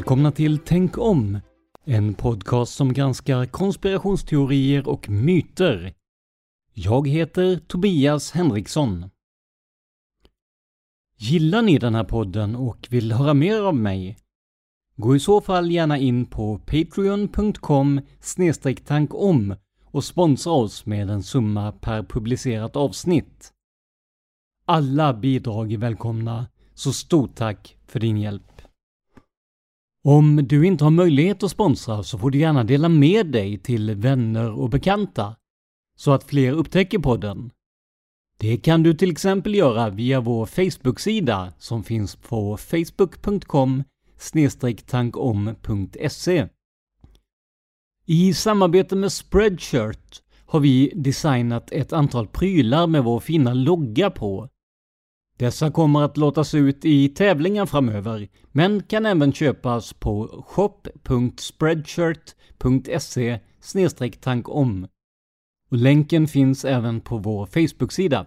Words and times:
Välkomna 0.00 0.32
till 0.32 0.58
Tänk 0.58 0.98
om! 0.98 1.40
En 1.84 2.14
podcast 2.14 2.74
som 2.74 2.92
granskar 2.92 3.46
konspirationsteorier 3.46 4.88
och 4.88 5.08
myter. 5.08 5.94
Jag 6.74 7.08
heter 7.08 7.56
Tobias 7.56 8.30
Henriksson. 8.32 9.10
Gillar 11.16 11.62
ni 11.62 11.78
den 11.78 11.94
här 11.94 12.04
podden 12.04 12.56
och 12.56 12.86
vill 12.90 13.12
höra 13.12 13.34
mer 13.34 13.62
av 13.62 13.76
mig? 13.76 14.18
Gå 15.00 15.16
i 15.16 15.20
så 15.20 15.40
fall 15.40 15.70
gärna 15.70 15.98
in 15.98 16.26
på 16.26 16.58
patreon.com 16.58 18.00
tankom 18.84 19.54
och 19.84 20.04
sponsra 20.04 20.52
oss 20.52 20.86
med 20.86 21.10
en 21.10 21.22
summa 21.22 21.72
per 21.72 22.02
publicerat 22.02 22.76
avsnitt. 22.76 23.52
Alla 24.64 25.14
bidrag 25.14 25.72
är 25.72 25.78
välkomna, 25.78 26.46
så 26.74 26.92
stort 26.92 27.34
tack 27.34 27.76
för 27.86 28.00
din 28.00 28.16
hjälp. 28.16 28.62
Om 30.04 30.36
du 30.36 30.66
inte 30.66 30.84
har 30.84 30.90
möjlighet 30.90 31.42
att 31.42 31.50
sponsra 31.50 32.02
så 32.02 32.18
får 32.18 32.30
du 32.30 32.38
gärna 32.38 32.64
dela 32.64 32.88
med 32.88 33.26
dig 33.26 33.58
till 33.58 33.94
vänner 33.94 34.52
och 34.52 34.70
bekanta 34.70 35.36
så 35.96 36.12
att 36.12 36.24
fler 36.24 36.52
upptäcker 36.52 36.98
podden. 36.98 37.50
Det 38.38 38.56
kan 38.56 38.82
du 38.82 38.94
till 38.94 39.10
exempel 39.10 39.54
göra 39.54 39.90
via 39.90 40.20
vår 40.20 40.46
Facebook-sida 40.46 41.52
som 41.58 41.84
finns 41.84 42.16
på 42.16 42.56
facebook.com 42.56 43.82
tankom.se. 44.86 46.48
I 48.06 48.34
samarbete 48.34 48.96
med 48.96 49.12
Spreadshirt 49.12 50.22
har 50.46 50.60
vi 50.60 50.92
designat 50.94 51.72
ett 51.72 51.92
antal 51.92 52.28
prylar 52.28 52.86
med 52.86 53.04
vår 53.04 53.20
fina 53.20 53.54
logga 53.54 54.10
på 54.10 54.48
dessa 55.40 55.70
kommer 55.70 56.02
att 56.02 56.16
låtas 56.16 56.54
ut 56.54 56.84
i 56.84 57.08
tävlingar 57.08 57.66
framöver, 57.66 58.28
men 58.52 58.82
kan 58.82 59.06
även 59.06 59.32
köpas 59.32 59.92
på 59.92 60.44
shop.spreadshirt.se 60.48 63.38
tankom. 64.20 64.86
Och 65.70 65.76
länken 65.76 66.28
finns 66.28 66.64
även 66.64 67.00
på 67.00 67.18
vår 67.18 67.46
Facebook-sida. 67.46 68.26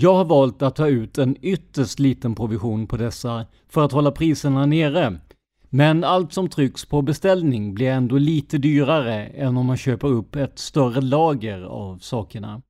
Jag 0.00 0.14
har 0.14 0.24
valt 0.24 0.62
att 0.62 0.76
ta 0.76 0.88
ut 0.88 1.18
en 1.18 1.36
ytterst 1.42 1.98
liten 1.98 2.34
provision 2.34 2.86
på 2.86 2.96
dessa 2.96 3.46
för 3.68 3.84
att 3.84 3.92
hålla 3.92 4.10
priserna 4.10 4.66
nere. 4.66 5.20
Men 5.70 6.04
allt 6.04 6.32
som 6.32 6.48
trycks 6.48 6.84
på 6.84 7.02
beställning 7.02 7.74
blir 7.74 7.90
ändå 7.90 8.18
lite 8.18 8.58
dyrare 8.58 9.26
än 9.26 9.56
om 9.56 9.66
man 9.66 9.76
köper 9.76 10.08
upp 10.08 10.36
ett 10.36 10.58
större 10.58 11.00
lager 11.00 11.62
av 11.62 11.98
sakerna. 11.98 12.62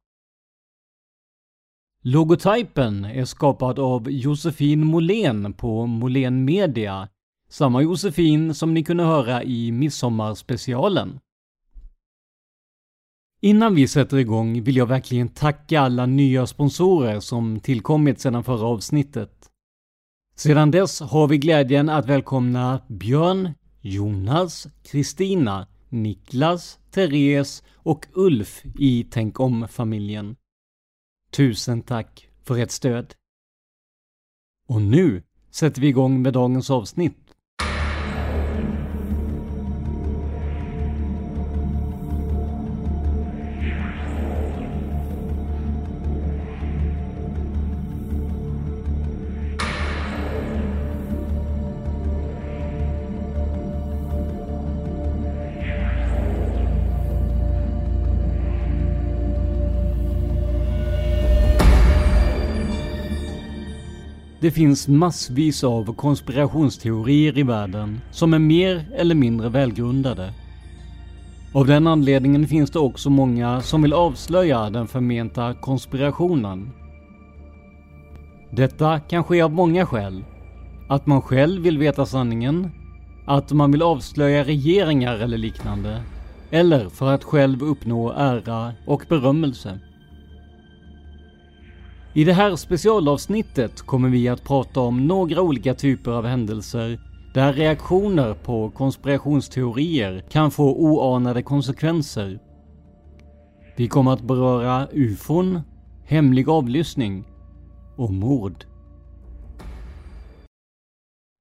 Logotypen 2.02 3.04
är 3.04 3.24
skapad 3.24 3.78
av 3.78 4.10
Josefin 4.10 4.86
Molén 4.86 5.52
på 5.52 5.86
Molén 5.86 6.44
Media. 6.44 7.08
Samma 7.48 7.82
Josefin 7.82 8.54
som 8.54 8.74
ni 8.74 8.84
kunde 8.84 9.04
höra 9.04 9.42
i 9.42 9.72
Midsommarspecialen. 9.72 11.20
Innan 13.40 13.74
vi 13.74 13.88
sätter 13.88 14.16
igång 14.16 14.62
vill 14.62 14.76
jag 14.76 14.86
verkligen 14.86 15.28
tacka 15.28 15.80
alla 15.80 16.06
nya 16.06 16.46
sponsorer 16.46 17.20
som 17.20 17.60
tillkommit 17.60 18.20
sedan 18.20 18.44
förra 18.44 18.66
avsnittet. 18.66 19.50
Sedan 20.34 20.70
dess 20.70 21.00
har 21.00 21.28
vi 21.28 21.38
glädjen 21.38 21.88
att 21.88 22.06
välkomna 22.06 22.82
Björn, 22.88 23.50
Jonas, 23.80 24.66
Kristina, 24.82 25.66
Niklas, 25.88 26.78
Therese 26.90 27.62
och 27.74 28.06
Ulf 28.12 28.62
i 28.78 29.06
Tänk 29.10 29.40
om-familjen. 29.40 30.36
Tusen 31.30 31.82
tack 31.82 32.28
för 32.44 32.58
ert 32.58 32.70
stöd. 32.70 33.14
Och 34.68 34.82
nu 34.82 35.22
sätter 35.50 35.80
vi 35.80 35.88
igång 35.88 36.22
med 36.22 36.32
dagens 36.32 36.70
avsnitt. 36.70 37.27
Det 64.48 64.52
finns 64.52 64.88
massvis 64.88 65.64
av 65.64 65.94
konspirationsteorier 65.94 67.38
i 67.38 67.42
världen 67.42 68.00
som 68.10 68.34
är 68.34 68.38
mer 68.38 68.88
eller 68.96 69.14
mindre 69.14 69.48
välgrundade. 69.48 70.32
Av 71.54 71.66
den 71.66 71.86
anledningen 71.86 72.46
finns 72.46 72.70
det 72.70 72.78
också 72.78 73.10
många 73.10 73.60
som 73.60 73.82
vill 73.82 73.92
avslöja 73.92 74.70
den 74.70 74.86
förmenta 74.86 75.54
konspirationen. 75.54 76.70
Detta 78.50 79.00
kan 79.00 79.24
ske 79.24 79.42
av 79.42 79.52
många 79.52 79.86
skäl. 79.86 80.24
Att 80.88 81.06
man 81.06 81.22
själv 81.22 81.62
vill 81.62 81.78
veta 81.78 82.06
sanningen, 82.06 82.70
att 83.26 83.52
man 83.52 83.72
vill 83.72 83.82
avslöja 83.82 84.44
regeringar 84.44 85.18
eller 85.18 85.38
liknande, 85.38 86.02
eller 86.50 86.88
för 86.88 87.14
att 87.14 87.24
själv 87.24 87.62
uppnå 87.62 88.12
ära 88.12 88.72
och 88.86 89.04
berömmelse. 89.08 89.78
I 92.14 92.24
det 92.24 92.32
här 92.32 92.56
specialavsnittet 92.56 93.82
kommer 93.82 94.08
vi 94.08 94.28
att 94.28 94.44
prata 94.44 94.80
om 94.80 95.06
några 95.06 95.42
olika 95.42 95.74
typer 95.74 96.10
av 96.10 96.26
händelser 96.26 97.00
där 97.34 97.52
reaktioner 97.52 98.34
på 98.34 98.70
konspirationsteorier 98.70 100.24
kan 100.30 100.50
få 100.50 100.74
oanade 100.74 101.42
konsekvenser. 101.42 102.38
Vi 103.76 103.88
kommer 103.88 104.12
att 104.12 104.22
beröra 104.22 104.88
ufon, 104.92 105.60
hemlig 106.04 106.48
avlyssning 106.48 107.24
och 107.96 108.12
mord. 108.12 108.64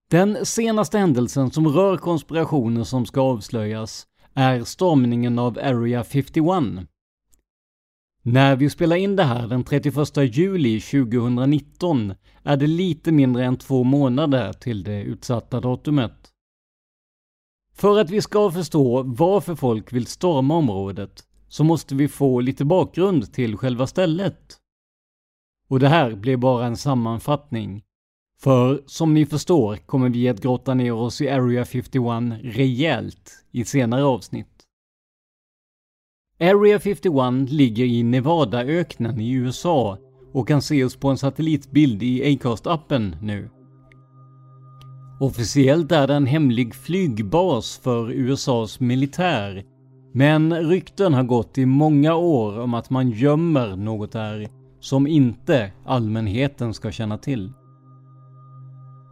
Den 0.10 0.46
senaste 0.46 0.98
händelsen 0.98 1.52
som 1.52 1.68
rör 1.68 1.98
konspirationer 1.98 2.84
som 2.84 3.06
ska 3.06 3.22
avslöjas 3.22 4.08
är 4.34 4.64
stormningen 4.64 5.40
av 5.40 5.58
Area 5.58 6.04
51. 6.04 6.44
När 8.30 8.56
vi 8.56 8.70
spelar 8.70 8.96
in 8.96 9.16
det 9.16 9.24
här 9.24 9.48
den 9.48 9.64
31 9.64 10.38
juli 10.38 10.82
2019 10.82 12.14
är 12.44 12.58
det 12.58 12.68
lite 12.68 13.12
mindre 13.12 13.46
än 13.46 13.58
två 13.58 13.84
månader 13.84 14.54
till 14.54 14.84
det 14.84 15.02
utsatta 15.02 15.62
datumet. 15.62 16.32
För 17.74 18.00
att 18.00 18.10
vi 18.10 18.22
ska 18.22 18.52
förstå 18.52 19.04
varför 19.04 19.56
folk 19.56 19.94
vill 19.94 20.06
storma 20.06 20.56
området 20.56 21.28
så 21.48 21.64
måste 21.64 21.96
vi 21.96 22.08
få 22.08 22.40
lite 22.40 22.66
bakgrund 22.66 23.34
till 23.34 23.58
själva 23.58 23.88
stället. 23.88 24.58
Och 25.70 25.80
det 25.80 25.90
här 25.90 26.16
blir 26.16 26.38
bara 26.38 26.66
en 26.66 26.78
sammanfattning. 26.78 27.84
För 28.42 28.84
som 28.86 29.14
ni 29.14 29.26
förstår 29.26 29.76
kommer 29.76 30.10
vi 30.10 30.30
att 30.30 30.42
grotta 30.42 30.74
ner 30.74 30.94
oss 30.94 31.22
i 31.22 31.30
Area 31.30 31.66
51 31.66 32.42
rejält 32.44 33.32
i 33.52 33.66
senare 33.66 34.04
avsnitt. 34.04 34.57
Area 36.40 36.80
51 36.80 37.52
ligger 37.52 37.86
i 37.86 38.04
Nevadaöknen 38.04 39.20
i 39.20 39.32
USA 39.32 39.98
och 40.34 40.48
kan 40.48 40.58
ses 40.58 40.96
på 40.96 41.10
en 41.10 41.18
satellitbild 41.18 42.04
i 42.04 42.24
Acast-appen 42.24 43.16
nu. 43.22 43.50
Officiellt 45.20 45.92
är 45.92 46.08
det 46.08 46.14
en 46.14 46.26
hemlig 46.26 46.76
flygbas 46.76 47.78
för 47.84 48.12
USAs 48.12 48.80
militär. 48.80 49.64
Men 50.14 50.54
rykten 50.54 51.14
har 51.14 51.24
gått 51.24 51.58
i 51.58 51.66
många 51.66 52.16
år 52.16 52.60
om 52.60 52.74
att 52.74 52.90
man 52.90 53.10
gömmer 53.10 53.76
något 53.76 54.12
där 54.12 54.48
som 54.80 55.08
inte 55.08 55.72
allmänheten 55.86 56.74
ska 56.74 56.92
känna 56.92 57.18
till. 57.18 57.52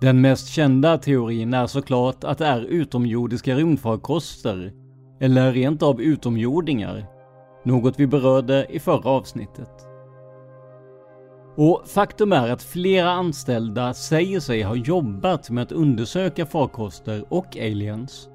Den 0.02 0.22
mest 0.22 0.48
kända 0.48 0.98
teorin 0.98 1.54
är 1.54 1.68
såklart 1.68 2.24
att 2.24 2.38
det 2.38 2.46
är 2.46 2.62
utomjordiska 2.62 3.56
rymdfarkoster, 3.56 4.74
eller 5.20 5.54
rent 5.54 5.84
av 5.84 6.02
utomjordingar, 6.02 7.15
något 7.66 8.00
vi 8.00 8.08
berörde 8.08 8.66
i 8.70 8.80
förra 8.80 9.10
avsnittet. 9.10 9.88
Och 11.58 11.84
faktum 11.86 12.34
är 12.34 12.52
att 12.52 12.64
flera 12.64 13.12
anställda 13.12 13.94
säger 13.94 14.40
sig 14.40 14.62
ha 14.62 14.76
jobbat 14.76 15.50
med 15.50 15.64
att 15.64 15.72
undersöka 15.72 16.46
farkoster 16.46 17.26
och 17.30 17.58
aliens. 17.58 18.30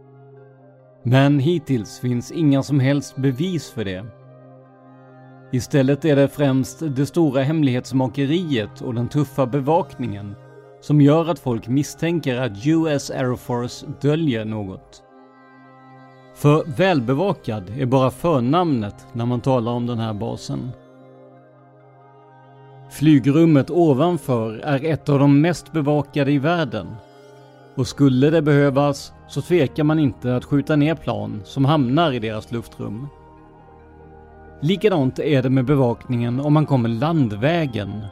Men 1.03 1.39
hittills 1.39 2.01
finns 2.01 2.33
inga 2.33 2.63
som 2.63 2.81
helst 2.81 3.17
bevis 3.17 3.71
för 3.71 3.85
det. 3.85 4.07
Istället 5.53 6.05
är 6.05 6.17
det 6.17 6.29
främst 6.29 6.97
det 6.97 7.07
stora 7.07 7.43
hemlighetsmakeriet 7.43 8.81
och 8.81 8.95
den 8.95 9.09
tuffa 9.09 9.47
bevakningen 9.47 10.35
som 10.81 11.01
gör 11.01 11.31
att 11.31 11.39
folk 11.39 11.69
misstänker 11.69 12.41
att 12.41 12.67
US 12.67 13.11
Air 13.11 13.37
Force 13.37 13.87
döljer 14.01 14.45
något. 14.45 15.03
För 16.41 16.65
välbevakad 16.77 17.73
är 17.79 17.87
bara 17.87 18.11
förnamnet 18.11 19.07
när 19.13 19.27
man 19.27 19.41
talar 19.41 19.73
om 19.73 19.87
den 19.87 19.99
här 19.99 20.15
basen. 20.15 20.71
Flygrummet 22.91 23.71
ovanför 23.71 24.59
är 24.59 24.85
ett 24.85 25.09
av 25.09 25.19
de 25.19 25.41
mest 25.41 25.73
bevakade 25.73 26.33
i 26.33 26.39
världen. 26.39 26.87
Och 27.75 27.87
skulle 27.87 28.31
det 28.31 28.43
behövas 28.43 29.13
så 29.29 29.43
tvekar 29.43 29.85
man 29.85 29.99
inte 29.99 30.37
att 30.37 30.45
skjuta 30.45 30.77
ner 30.77 30.95
plan 30.95 31.43
som 31.45 31.65
hamnar 31.65 32.13
i 32.13 32.19
deras 32.19 32.53
luftrum. 32.53 33.09
Likadant 34.61 35.19
är 35.19 35.43
det 35.43 35.51
med 35.51 35.65
bevakningen 35.65 36.41
om 36.41 36.53
man 36.53 36.67
kommer 36.67 36.89
landvägen. 36.89 38.05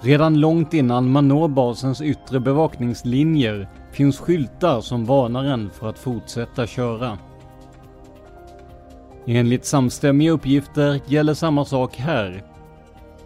Redan 0.00 0.40
långt 0.40 0.74
innan 0.74 1.10
man 1.10 1.28
når 1.28 1.48
basens 1.48 2.00
yttre 2.00 2.40
bevakningslinjer 2.40 3.68
finns 3.94 4.18
skyltar 4.18 4.80
som 4.80 5.04
varnar 5.04 5.44
en 5.44 5.70
för 5.70 5.88
att 5.88 5.98
fortsätta 5.98 6.66
köra. 6.66 7.18
Enligt 9.26 9.64
samstämmiga 9.64 10.32
uppgifter 10.32 11.00
gäller 11.06 11.34
samma 11.34 11.64
sak 11.64 11.96
här. 11.96 12.42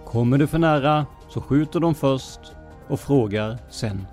Kommer 0.05 0.39
du 0.39 0.47
för 0.47 0.59
nära 0.59 1.07
så 1.29 1.41
skjuter 1.41 1.81
de 1.81 1.95
först 1.95 2.41
och 2.89 3.01
frågar 3.01 3.59
sen. 3.71 4.07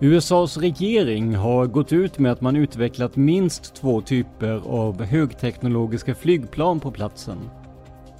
USAs 0.00 0.56
regering 0.56 1.34
har 1.34 1.66
gått 1.66 1.92
ut 1.92 2.18
med 2.18 2.32
att 2.32 2.40
man 2.40 2.56
utvecklat 2.56 3.16
minst 3.16 3.74
två 3.74 4.00
typer 4.00 4.62
av 4.66 5.02
högteknologiska 5.02 6.14
flygplan 6.14 6.80
på 6.80 6.90
platsen. 6.90 7.38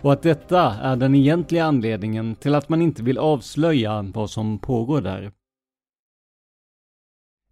Och 0.01 0.13
att 0.13 0.23
detta 0.23 0.63
är 0.83 0.97
den 0.97 1.15
egentliga 1.15 1.65
anledningen 1.65 2.35
till 2.35 2.55
att 2.55 2.69
man 2.69 2.83
inte 2.83 3.03
vill 3.03 3.19
avslöja 3.19 4.03
vad 4.15 4.31
som 4.31 4.59
pågår 4.59 5.01
där. 5.01 5.33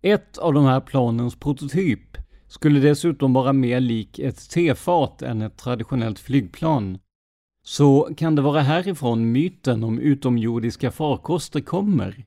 Ett 0.02 0.38
av 0.38 0.54
de 0.54 0.64
här 0.64 0.80
planens 0.80 1.36
prototyp 1.36 2.16
skulle 2.48 2.80
dessutom 2.80 3.32
vara 3.32 3.52
mer 3.52 3.80
lik 3.80 4.18
ett 4.18 4.50
tefat 4.50 5.22
än 5.22 5.42
ett 5.42 5.56
traditionellt 5.58 6.18
flygplan. 6.18 6.98
Så 7.62 8.14
kan 8.16 8.34
det 8.34 8.42
vara 8.42 8.60
härifrån 8.60 9.32
myten 9.32 9.84
om 9.84 9.98
utomjordiska 9.98 10.90
farkoster 10.90 11.60
kommer? 11.60 12.24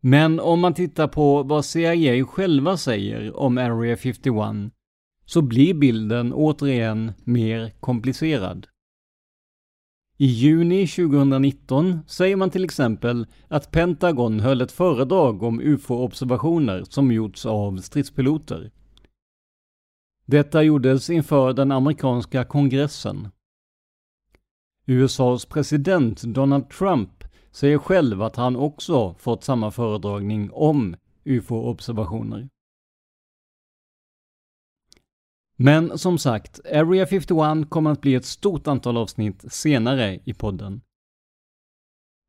Men 0.00 0.40
om 0.40 0.60
man 0.60 0.74
tittar 0.74 1.08
på 1.08 1.42
vad 1.42 1.64
CIA 1.64 2.26
själva 2.26 2.76
säger 2.76 3.36
om 3.36 3.58
Area 3.58 3.96
51 3.96 4.72
så 5.24 5.42
blir 5.42 5.74
bilden 5.74 6.32
återigen 6.32 7.12
mer 7.24 7.70
komplicerad. 7.80 8.66
I 10.22 10.26
juni 10.26 10.86
2019 10.86 11.98
säger 12.06 12.36
man 12.36 12.50
till 12.50 12.64
exempel 12.64 13.26
att 13.48 13.70
Pentagon 13.70 14.40
höll 14.40 14.60
ett 14.60 14.72
föredrag 14.72 15.42
om 15.42 15.60
UFO-observationer 15.60 16.84
som 16.84 17.12
gjorts 17.12 17.46
av 17.46 17.76
stridspiloter. 17.76 18.70
Detta 20.26 20.62
gjordes 20.62 21.10
inför 21.10 21.52
den 21.52 21.72
amerikanska 21.72 22.44
kongressen. 22.44 23.28
USAs 24.86 25.46
president 25.46 26.22
Donald 26.22 26.70
Trump 26.70 27.24
säger 27.50 27.78
själv 27.78 28.22
att 28.22 28.36
han 28.36 28.56
också 28.56 29.14
fått 29.14 29.44
samma 29.44 29.70
föredragning 29.70 30.50
om 30.52 30.96
UFO-observationer. 31.24 32.48
Men 35.62 35.98
som 35.98 36.18
sagt, 36.18 36.60
Area 36.72 37.06
51 37.06 37.70
kommer 37.70 37.90
att 37.90 38.00
bli 38.00 38.14
ett 38.14 38.24
stort 38.24 38.66
antal 38.66 38.96
avsnitt 38.96 39.52
senare 39.52 40.20
i 40.24 40.34
podden. 40.34 40.80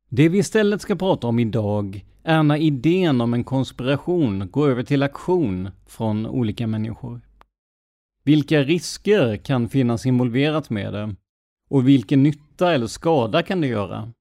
Det 0.08 0.28
vi 0.28 0.38
istället 0.38 0.82
ska 0.82 0.96
prata 0.96 1.26
om 1.26 1.38
idag 1.38 2.04
är 2.22 2.42
när 2.42 2.56
idén 2.56 3.20
om 3.20 3.34
en 3.34 3.44
konspiration 3.44 4.50
går 4.50 4.68
över 4.68 4.82
till 4.82 5.02
aktion 5.02 5.70
från 5.86 6.26
olika 6.26 6.66
människor. 6.66 7.20
Vilka 8.24 8.62
risker 8.62 9.36
kan 9.36 9.68
finnas 9.68 10.06
involverat 10.06 10.70
med 10.70 10.92
det? 10.92 11.14
Och 11.70 11.88
vilken 11.88 12.22
nytta 12.22 12.72
eller 12.72 12.86
skada 12.86 13.42
kan 13.42 13.60
det 13.60 13.66
göra? 13.66 14.12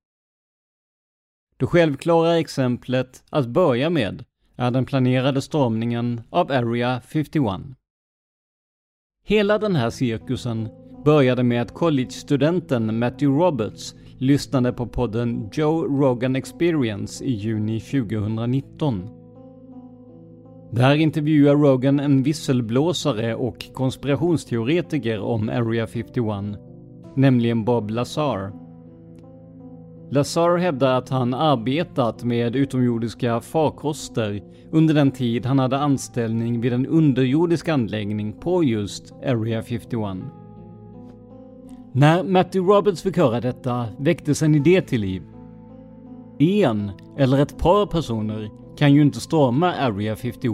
Det 1.58 1.66
självklara 1.66 2.40
exemplet 2.40 3.24
att 3.30 3.48
börja 3.48 3.90
med 3.90 4.26
är 4.56 4.72
den 4.72 4.86
planerade 4.86 5.42
stormningen 5.42 6.22
av 6.30 6.52
Area 6.52 7.02
51. 7.02 7.62
Hela 9.32 9.58
den 9.58 9.76
här 9.76 9.90
cirkusen 9.90 10.70
började 11.06 11.44
med 11.44 11.62
att 11.62 11.74
collegestudenten 11.74 13.00
Matthew 13.00 13.46
Roberts 13.46 13.96
lyssnade 14.18 14.74
på 14.74 14.88
podden 14.88 15.50
Joe 15.54 15.84
Rogan 15.84 16.36
Experience 16.36 17.24
i 17.24 17.32
juni 17.32 17.80
2019. 17.80 19.10
Där 20.72 20.96
intervjuar 20.96 21.56
Rogan 21.56 22.00
en 22.00 22.24
visselblåsare 22.24 23.36
och 23.36 23.66
konspirationsteoretiker 23.74 25.20
om 25.20 25.50
Area 25.50 25.88
51, 25.88 26.60
nämligen 27.16 27.66
Bob 27.66 27.90
Lazar. 27.90 28.61
Lazar 30.14 30.58
hävdar 30.58 30.98
att 30.98 31.10
han 31.10 31.34
arbetat 31.34 32.24
med 32.24 32.56
utomjordiska 32.56 33.42
farkoster 33.42 34.44
under 34.72 34.94
den 34.94 35.12
tid 35.12 35.46
han 35.46 35.60
hade 35.60 35.78
anställning 35.78 36.62
vid 36.62 36.74
en 36.74 36.88
underjordisk 36.88 37.68
anläggning 37.70 38.34
på 38.34 38.64
just 38.64 39.14
Area 39.26 39.64
51. 39.64 40.18
När 41.92 42.24
Matthew 42.24 42.74
Roberts 42.74 43.02
fick 43.02 43.18
höra 43.18 43.42
detta 43.42 43.86
väcktes 44.00 44.42
en 44.42 44.56
idé 44.56 44.82
till 44.82 45.02
liv. 45.02 45.24
En 46.40 46.92
eller 47.18 47.40
ett 47.42 47.58
par 47.58 47.86
personer 47.86 48.50
kan 48.78 48.94
ju 48.94 49.02
inte 49.02 49.20
storma 49.20 49.74
Area 49.74 50.16
51 50.16 50.54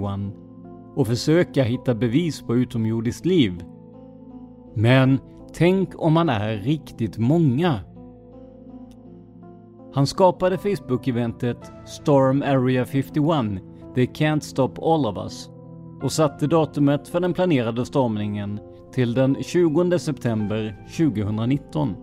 och 0.96 1.08
försöka 1.08 1.64
hitta 1.64 1.96
bevis 1.96 2.42
på 2.42 2.56
utomjordiskt 2.56 3.26
liv. 3.26 3.64
Men 4.74 5.20
tänk 5.54 5.90
om 5.96 6.14
man 6.14 6.30
är 6.30 6.58
riktigt 6.58 7.18
många? 7.18 7.80
Han 9.98 10.08
skapade 10.08 10.58
Facebook-eventet 10.58 11.72
Storm 11.86 12.42
Area 12.42 12.86
51, 12.86 13.62
They 13.96 14.06
Can't 14.06 14.39
Stop 14.39 14.74
All 14.82 15.06
of 15.06 15.18
Us 15.18 15.50
och 16.01 16.12
satte 16.12 16.48
datumet 16.48 17.08
för 17.08 17.20
den 17.20 17.34
planerade 17.34 17.86
stormningen 17.86 18.60
till 18.94 19.13
den 19.13 19.44
20 19.44 20.00
september 20.00 20.86
2019. 20.98 21.96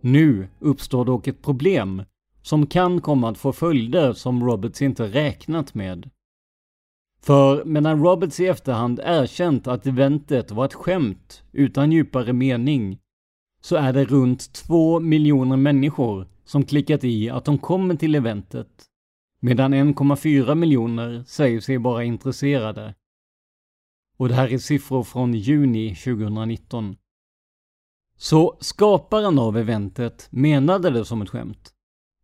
Nu 0.00 0.48
uppstår 0.58 1.04
dock 1.04 1.26
ett 1.26 1.42
problem 1.42 2.02
som 2.42 2.66
kan 2.66 3.00
komma 3.00 3.28
att 3.28 3.38
få 3.38 3.52
följder 3.52 4.12
som 4.12 4.44
Roberts 4.44 4.82
inte 4.82 5.04
räknat 5.04 5.74
med. 5.74 6.10
För 7.22 7.64
medan 7.64 8.04
Roberts 8.04 8.40
i 8.40 8.46
efterhand 8.46 9.00
erkänt 9.04 9.66
att 9.66 9.86
eventet 9.86 10.50
var 10.50 10.64
ett 10.64 10.74
skämt 10.74 11.42
utan 11.52 11.92
djupare 11.92 12.32
mening 12.32 12.98
så 13.64 13.76
är 13.76 13.92
det 13.92 14.04
runt 14.04 14.52
2 14.52 15.00
miljoner 15.00 15.56
människor 15.56 16.28
som 16.44 16.64
klickat 16.64 17.04
i 17.04 17.30
att 17.30 17.44
de 17.44 17.58
kommer 17.58 17.94
till 17.94 18.14
eventet. 18.14 18.84
Medan 19.40 19.74
1,4 19.74 20.54
miljoner 20.54 21.24
säger 21.26 21.60
sig 21.60 21.78
bara 21.78 22.04
intresserade. 22.04 22.94
Och 24.16 24.28
det 24.28 24.34
här 24.34 24.52
är 24.52 24.58
siffror 24.58 25.02
från 25.02 25.34
juni 25.34 25.94
2019. 25.94 26.96
Så 28.16 28.56
skaparen 28.60 29.38
av 29.38 29.58
eventet 29.58 30.28
menade 30.30 30.90
det 30.90 31.04
som 31.04 31.22
ett 31.22 31.30
skämt. 31.30 31.74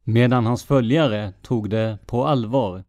Medan 0.05 0.47
hans 0.47 0.65
följare 0.65 1.33
tog 1.43 1.71
det 1.71 1.99
på 2.07 2.25
allvar. 2.25 2.85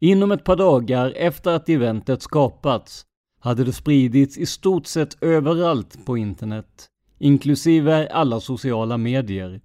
Inom 0.00 0.32
ett 0.32 0.44
par 0.44 0.56
dagar 0.56 1.10
efter 1.16 1.50
att 1.50 1.68
eventet 1.68 2.22
skapats 2.22 3.06
hade 3.44 3.64
det 3.64 3.72
spridits 3.72 4.38
i 4.38 4.46
stort 4.46 4.86
sett 4.86 5.22
överallt 5.22 6.06
på 6.06 6.16
internet, 6.16 6.88
inklusive 7.18 8.08
alla 8.08 8.40
sociala 8.40 8.96
medier. 8.96 9.60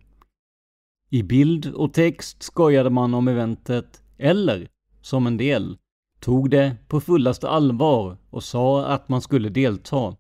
I 1.10 1.24
bild 1.24 1.74
och 1.74 1.94
text 1.94 2.44
skojade 2.44 2.90
man 2.90 3.14
om 3.14 3.28
eventet, 3.28 4.04
eller, 4.18 4.68
som 5.02 5.28
en 5.28 5.38
del, 5.38 5.78
tog 6.20 6.50
det 6.50 6.76
på 6.88 7.02
fullaste 7.02 7.50
allvar 7.50 8.18
och 8.30 8.44
sa 8.44 8.86
att 8.86 9.10
man 9.10 9.22
skulle 9.22 9.50
delta. 9.50 10.16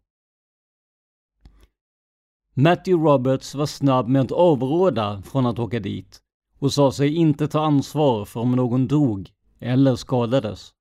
Matthew 2.53 3.11
Roberts 3.11 3.55
var 3.55 3.65
snabb 3.65 4.07
med 4.07 4.21
att 4.21 4.31
avråda 4.31 5.21
från 5.21 5.45
att 5.45 5.59
åka 5.59 5.79
dit 5.79 6.19
och 6.59 6.73
sa 6.73 6.91
sig 6.91 7.15
inte 7.15 7.47
ta 7.47 7.65
ansvar 7.65 8.25
för 8.25 8.39
om 8.39 8.51
någon 8.51 8.87
dog 8.87 9.31
eller 9.59 9.95
skadades. 9.95 10.73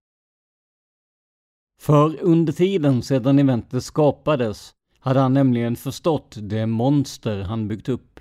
För 1.80 2.22
under 2.22 2.52
tiden 2.52 3.02
sedan 3.02 3.38
eventet 3.38 3.84
skapades 3.84 4.74
hade 4.98 5.20
han 5.20 5.34
nämligen 5.34 5.76
förstått 5.76 6.36
det 6.40 6.66
monster 6.66 7.40
han 7.40 7.68
byggt 7.68 7.88
upp. 7.88 8.20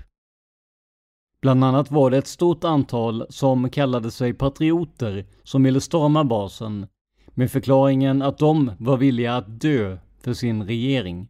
Bland 1.41 1.63
annat 1.63 1.91
var 1.91 2.11
det 2.11 2.17
ett 2.17 2.27
stort 2.27 2.63
antal 2.63 3.25
som 3.29 3.69
kallade 3.69 4.11
sig 4.11 4.33
patrioter 4.33 5.25
som 5.43 5.63
ville 5.63 5.81
storma 5.81 6.23
basen 6.23 6.87
med 7.27 7.51
förklaringen 7.51 8.21
att 8.21 8.37
de 8.37 8.71
var 8.79 8.97
villiga 8.97 9.35
att 9.35 9.61
dö 9.61 9.97
för 10.19 10.33
sin 10.33 10.63
regering. 10.63 11.29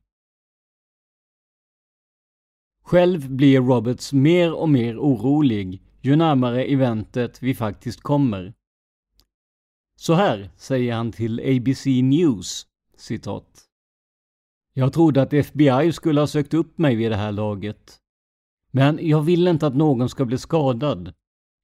Själv 2.84 3.30
blir 3.30 3.62
Roberts 3.62 4.14
mer 4.14 4.54
och 4.54 4.70
mer 4.70 4.98
orolig 4.98 5.82
ju 6.02 6.16
närmare 6.16 6.64
eventet 6.64 7.44
vi 7.44 7.56
faktiskt 7.56 8.02
kommer. 8.02 8.54
Så 10.00 10.14
här 10.14 10.50
säger 10.58 10.94
han 10.94 11.12
till 11.12 11.40
ABC 11.40 11.86
News, 11.86 12.68
citat. 12.98 13.64
Jag 14.74 14.94
trodde 14.94 15.22
att 15.22 15.34
FBI 15.34 15.92
skulle 15.94 16.20
ha 16.20 16.28
sökt 16.28 16.54
upp 16.54 16.78
mig 16.78 16.96
vid 16.96 17.12
det 17.12 17.16
här 17.16 17.32
laget. 17.32 18.00
Men 18.72 19.00
jag 19.02 19.22
vill 19.22 19.48
inte 19.48 19.68
att 19.68 19.76
någon 19.76 20.10
ska 20.10 20.26
bli 20.26 20.38
skadad. 20.38 21.14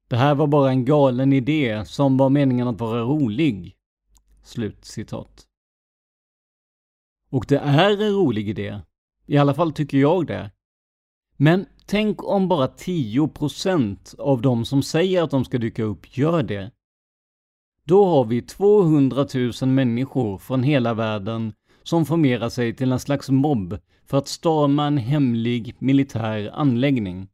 Det 0.07 0.15
här 0.15 0.35
var 0.35 0.47
bara 0.47 0.69
en 0.69 0.85
galen 0.85 1.33
idé 1.33 1.85
som 1.85 2.17
var 2.17 2.29
meningen 2.29 2.67
att 2.67 2.79
vara 2.79 3.01
rolig. 3.01 3.75
Slut 4.43 4.85
citat. 4.85 5.47
Och 7.29 7.45
det 7.47 7.57
är 7.57 8.01
en 8.01 8.13
rolig 8.13 8.49
idé. 8.49 8.81
I 9.25 9.37
alla 9.37 9.53
fall 9.53 9.71
tycker 9.71 9.97
jag 9.97 10.27
det. 10.27 10.51
Men 11.37 11.65
tänk 11.85 12.23
om 12.23 12.47
bara 12.47 12.67
10% 12.67 14.19
av 14.19 14.41
de 14.41 14.65
som 14.65 14.83
säger 14.83 15.23
att 15.23 15.31
de 15.31 15.45
ska 15.45 15.57
dyka 15.57 15.83
upp 15.83 16.17
gör 16.17 16.43
det. 16.43 16.71
Då 17.85 18.05
har 18.05 18.25
vi 18.25 18.41
200 18.41 19.25
000 19.61 19.69
människor 19.69 20.37
från 20.37 20.63
hela 20.63 20.93
världen 20.93 21.53
som 21.83 22.05
formerar 22.05 22.49
sig 22.49 22.75
till 22.75 22.91
en 22.91 22.99
slags 22.99 23.29
mobb 23.29 23.77
för 24.05 24.17
att 24.17 24.27
storma 24.27 24.87
en 24.87 24.97
hemlig 24.97 25.75
militär 25.79 26.51
anläggning. 26.53 27.27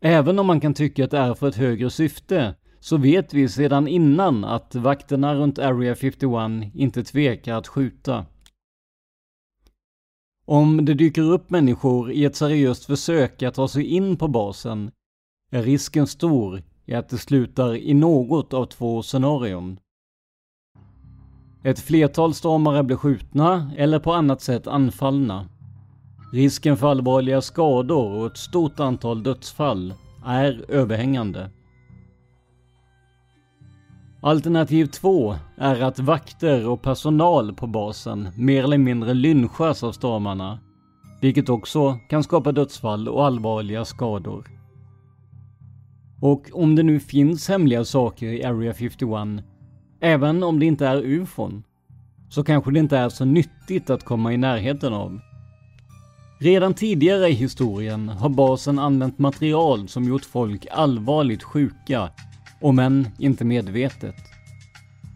Även 0.00 0.38
om 0.38 0.46
man 0.46 0.60
kan 0.60 0.74
tycka 0.74 1.04
att 1.04 1.10
det 1.10 1.18
är 1.18 1.34
för 1.34 1.48
ett 1.48 1.56
högre 1.56 1.90
syfte 1.90 2.54
så 2.80 2.96
vet 2.96 3.34
vi 3.34 3.48
sedan 3.48 3.88
innan 3.88 4.44
att 4.44 4.74
vakterna 4.74 5.34
runt 5.34 5.58
Area 5.58 5.94
51 5.94 6.74
inte 6.74 7.04
tvekar 7.04 7.54
att 7.54 7.68
skjuta. 7.68 8.26
Om 10.44 10.84
det 10.84 10.94
dyker 10.94 11.22
upp 11.22 11.50
människor 11.50 12.12
i 12.12 12.24
ett 12.24 12.36
seriöst 12.36 12.84
försök 12.84 13.42
att 13.42 13.54
ta 13.54 13.68
sig 13.68 13.84
in 13.84 14.16
på 14.16 14.28
basen 14.28 14.90
är 15.50 15.62
risken 15.62 16.06
stor 16.06 16.62
är 16.86 16.98
att 16.98 17.08
det 17.08 17.18
slutar 17.18 17.76
i 17.76 17.94
något 17.94 18.54
av 18.54 18.66
två 18.66 19.02
scenarion. 19.02 19.78
Ett 21.64 21.80
flertal 21.80 22.34
stormare 22.34 22.82
blir 22.82 22.96
skjutna 22.96 23.70
eller 23.76 23.98
på 23.98 24.12
annat 24.12 24.40
sätt 24.42 24.66
anfallna. 24.66 25.48
Risken 26.32 26.76
för 26.76 26.90
allvarliga 26.90 27.40
skador 27.40 28.12
och 28.12 28.26
ett 28.26 28.36
stort 28.36 28.80
antal 28.80 29.22
dödsfall 29.22 29.94
är 30.24 30.64
överhängande. 30.68 31.50
Alternativ 34.20 34.86
2 34.86 35.34
är 35.56 35.80
att 35.80 35.98
vakter 35.98 36.68
och 36.68 36.82
personal 36.82 37.54
på 37.54 37.66
basen 37.66 38.28
mer 38.36 38.64
eller 38.64 38.78
mindre 38.78 39.14
lynchas 39.14 39.82
av 39.82 39.92
stormarna, 39.92 40.58
vilket 41.20 41.48
också 41.48 41.98
kan 42.08 42.24
skapa 42.24 42.52
dödsfall 42.52 43.08
och 43.08 43.26
allvarliga 43.26 43.84
skador. 43.84 44.55
Och 46.20 46.48
om 46.52 46.74
det 46.74 46.82
nu 46.82 47.00
finns 47.00 47.48
hemliga 47.48 47.84
saker 47.84 48.26
i 48.26 48.44
Area 48.44 48.74
51, 48.74 49.44
även 50.00 50.42
om 50.42 50.60
det 50.60 50.66
inte 50.66 50.86
är 50.86 51.02
ufon, 51.02 51.62
så 52.28 52.44
kanske 52.44 52.70
det 52.70 52.78
inte 52.78 52.98
är 52.98 53.08
så 53.08 53.24
nyttigt 53.24 53.90
att 53.90 54.04
komma 54.04 54.32
i 54.32 54.36
närheten 54.36 54.92
av. 54.92 55.20
Redan 56.40 56.74
tidigare 56.74 57.28
i 57.28 57.32
historien 57.32 58.08
har 58.08 58.28
basen 58.28 58.78
använt 58.78 59.18
material 59.18 59.88
som 59.88 60.04
gjort 60.04 60.24
folk 60.24 60.66
allvarligt 60.70 61.42
sjuka, 61.42 62.10
om 62.60 62.78
än 62.78 63.08
inte 63.18 63.44
medvetet. 63.44 64.14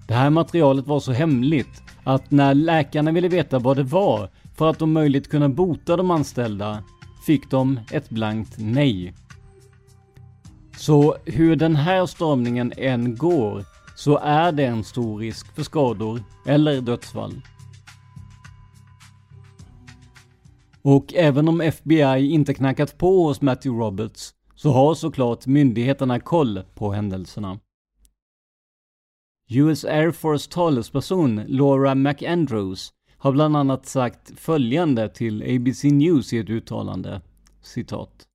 Det 0.08 0.14
här 0.14 0.30
materialet 0.30 0.86
var 0.86 1.00
så 1.00 1.12
hemligt 1.12 1.82
att 2.04 2.30
när 2.30 2.54
läkarna 2.54 3.12
ville 3.12 3.28
veta 3.28 3.58
vad 3.58 3.76
det 3.76 3.82
var 3.82 4.28
för 4.56 4.70
att 4.70 4.82
om 4.82 4.92
möjligt 4.92 5.30
kunna 5.30 5.48
bota 5.48 5.96
de 5.96 6.10
anställda 6.10 6.82
fick 7.26 7.50
de 7.50 7.80
ett 7.92 8.10
blankt 8.10 8.54
nej. 8.58 9.14
Så 10.80 11.16
hur 11.24 11.56
den 11.56 11.76
här 11.76 12.06
stormningen 12.06 12.72
än 12.76 13.16
går 13.16 13.64
så 13.96 14.18
är 14.18 14.52
det 14.52 14.64
en 14.64 14.84
stor 14.84 15.18
risk 15.18 15.54
för 15.54 15.62
skador 15.62 16.22
eller 16.46 16.80
dödsfall. 16.80 17.40
Och 20.82 21.14
även 21.14 21.48
om 21.48 21.60
FBI 21.60 22.30
inte 22.30 22.54
knackat 22.54 22.98
på 22.98 23.26
hos 23.26 23.40
Matthew 23.40 23.84
Roberts 23.84 24.34
så 24.54 24.70
har 24.70 24.94
såklart 24.94 25.46
myndigheterna 25.46 26.20
koll 26.20 26.62
på 26.74 26.92
händelserna. 26.92 27.58
US 29.50 29.84
Air 29.84 30.10
Force 30.10 30.50
talesperson 30.50 31.40
Laura 31.46 31.94
McAndrews 31.94 32.90
har 33.16 33.32
bland 33.32 33.56
annat 33.56 33.86
sagt 33.86 34.40
följande 34.40 35.08
till 35.08 35.42
ABC 35.42 35.84
News 35.84 36.32
i 36.32 36.38
ett 36.38 36.50
uttalande. 36.50 37.20
Citat. 37.62 38.29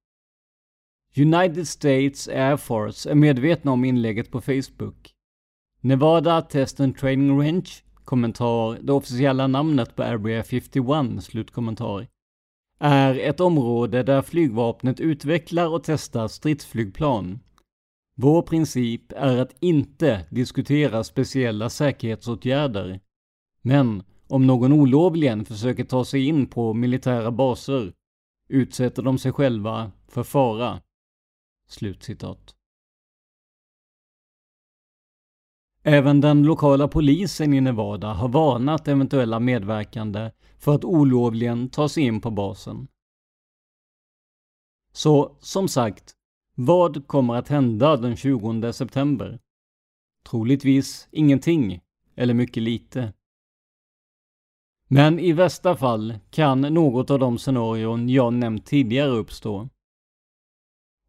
United 1.18 1.68
States 1.68 2.28
Air 2.28 2.58
Force 2.58 3.10
är 3.12 3.16
medvetna 3.16 3.72
om 3.72 3.86
inlägget 3.86 4.32
på 4.32 4.42
Facebook. 4.42 5.14
Nevada 5.82 6.42
Test 6.42 6.80
and 6.80 6.98
Training 6.98 7.40
Range, 7.40 7.70
kommentar, 8.04 8.78
det 8.82 8.94
officiella 8.94 9.48
namnet 9.48 9.96
på 9.96 10.04
Area 10.04 10.44
51, 10.44 11.24
slutkommentar, 11.24 12.08
är 12.80 13.20
ett 13.20 13.40
område 13.40 14.04
där 14.04 14.22
flygvapnet 14.22 15.00
utvecklar 15.00 15.68
och 15.68 15.84
testar 15.84 16.28
stridsflygplan. 16.28 17.40
Vår 18.18 18.42
princip 18.42 19.12
är 19.12 19.38
att 19.38 19.56
inte 19.60 20.26
diskutera 20.30 21.04
speciella 21.04 21.70
säkerhetsåtgärder. 21.70 23.00
Men 23.62 24.04
om 24.28 24.48
någon 24.48 24.74
olovligen 24.74 25.46
försöker 25.46 25.84
ta 25.84 26.06
sig 26.06 26.28
in 26.28 26.48
på 26.48 26.74
militära 26.74 27.32
baser 27.32 27.94
utsätter 28.50 29.04
de 29.04 29.18
sig 29.18 29.32
själva 29.32 29.92
för 30.08 30.24
fara. 30.24 30.80
Slutcitat. 31.68 32.56
Även 35.84 36.22
den 36.22 36.44
lokala 36.44 36.88
polisen 36.88 37.54
i 37.54 37.62
Nevada 37.62 38.14
har 38.14 38.30
varnat 38.30 38.88
eventuella 38.88 39.40
medverkande 39.40 40.32
för 40.58 40.76
att 40.76 40.86
olovligen 40.86 41.70
ta 41.70 41.90
sig 41.90 42.04
in 42.04 42.22
på 42.22 42.32
basen. 42.32 42.88
Så, 44.92 45.38
som 45.40 45.68
sagt, 45.68 46.16
vad 46.56 47.08
kommer 47.08 47.36
att 47.36 47.48
hända 47.48 47.98
den 47.98 48.16
20 48.16 48.74
september? 48.74 49.40
Troligtvis 50.30 51.08
ingenting, 51.12 51.82
eller 52.16 52.34
mycket 52.34 52.64
lite. 52.64 53.14
Men 54.88 55.20
i 55.20 55.34
värsta 55.34 55.76
fall 55.76 56.20
kan 56.30 56.62
något 56.62 57.12
av 57.12 57.20
de 57.20 57.38
scenarion 57.38 58.10
jag 58.10 58.34
nämnt 58.34 58.66
tidigare 58.66 59.10
uppstå. 59.12 59.70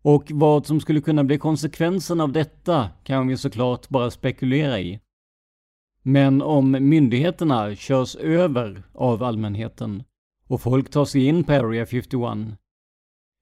Och 0.07 0.31
vad 0.35 0.67
som 0.67 0.81
skulle 0.81 1.01
kunna 1.01 1.25
bli 1.25 1.39
konsekvensen 1.39 2.21
av 2.21 2.33
detta 2.33 2.89
kan 3.05 3.29
vi 3.29 3.37
såklart 3.37 3.89
bara 3.89 4.11
spekulera 4.11 4.81
i. 4.81 5.01
Men 6.03 6.43
om 6.43 6.71
myndigheterna 6.71 7.75
körs 7.75 8.17
över 8.17 8.83
av 8.93 9.23
allmänheten 9.23 10.03
och 10.49 10.61
folk 10.61 10.91
tar 10.91 11.05
sig 11.05 11.27
in 11.27 11.45
på 11.45 11.53
Area 11.53 11.87
51, 11.87 12.23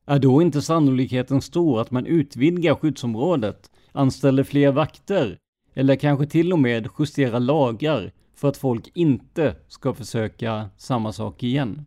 är 0.06 0.18
då 0.18 0.42
inte 0.42 0.62
sannolikheten 0.62 1.42
stor 1.42 1.80
att 1.80 1.90
man 1.90 2.06
utvidgar 2.06 2.74
skyddsområdet, 2.74 3.70
anställer 3.92 4.42
fler 4.42 4.72
vakter 4.72 5.38
eller 5.74 5.96
kanske 5.96 6.26
till 6.26 6.52
och 6.52 6.58
med 6.58 6.88
justerar 6.98 7.40
lagar 7.40 8.12
för 8.34 8.48
att 8.48 8.56
folk 8.56 8.90
inte 8.94 9.56
ska 9.68 9.94
försöka 9.94 10.70
samma 10.76 11.12
sak 11.12 11.42
igen? 11.42 11.86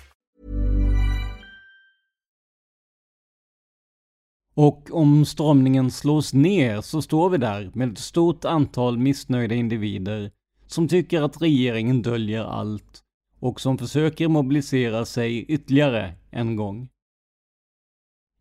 Och 4.53 4.89
om 4.91 5.25
strömningen 5.25 5.91
slås 5.91 6.33
ner 6.33 6.81
så 6.81 7.01
står 7.01 7.29
vi 7.29 7.37
där 7.37 7.71
med 7.73 7.91
ett 7.91 7.97
stort 7.97 8.45
antal 8.45 8.97
missnöjda 8.97 9.55
individer 9.55 10.31
som 10.67 10.87
tycker 10.87 11.21
att 11.21 11.41
regeringen 11.41 12.01
döljer 12.01 12.43
allt 12.43 13.03
och 13.39 13.61
som 13.61 13.77
försöker 13.77 14.27
mobilisera 14.27 15.05
sig 15.05 15.45
ytterligare 15.45 16.13
en 16.29 16.55
gång. 16.55 16.89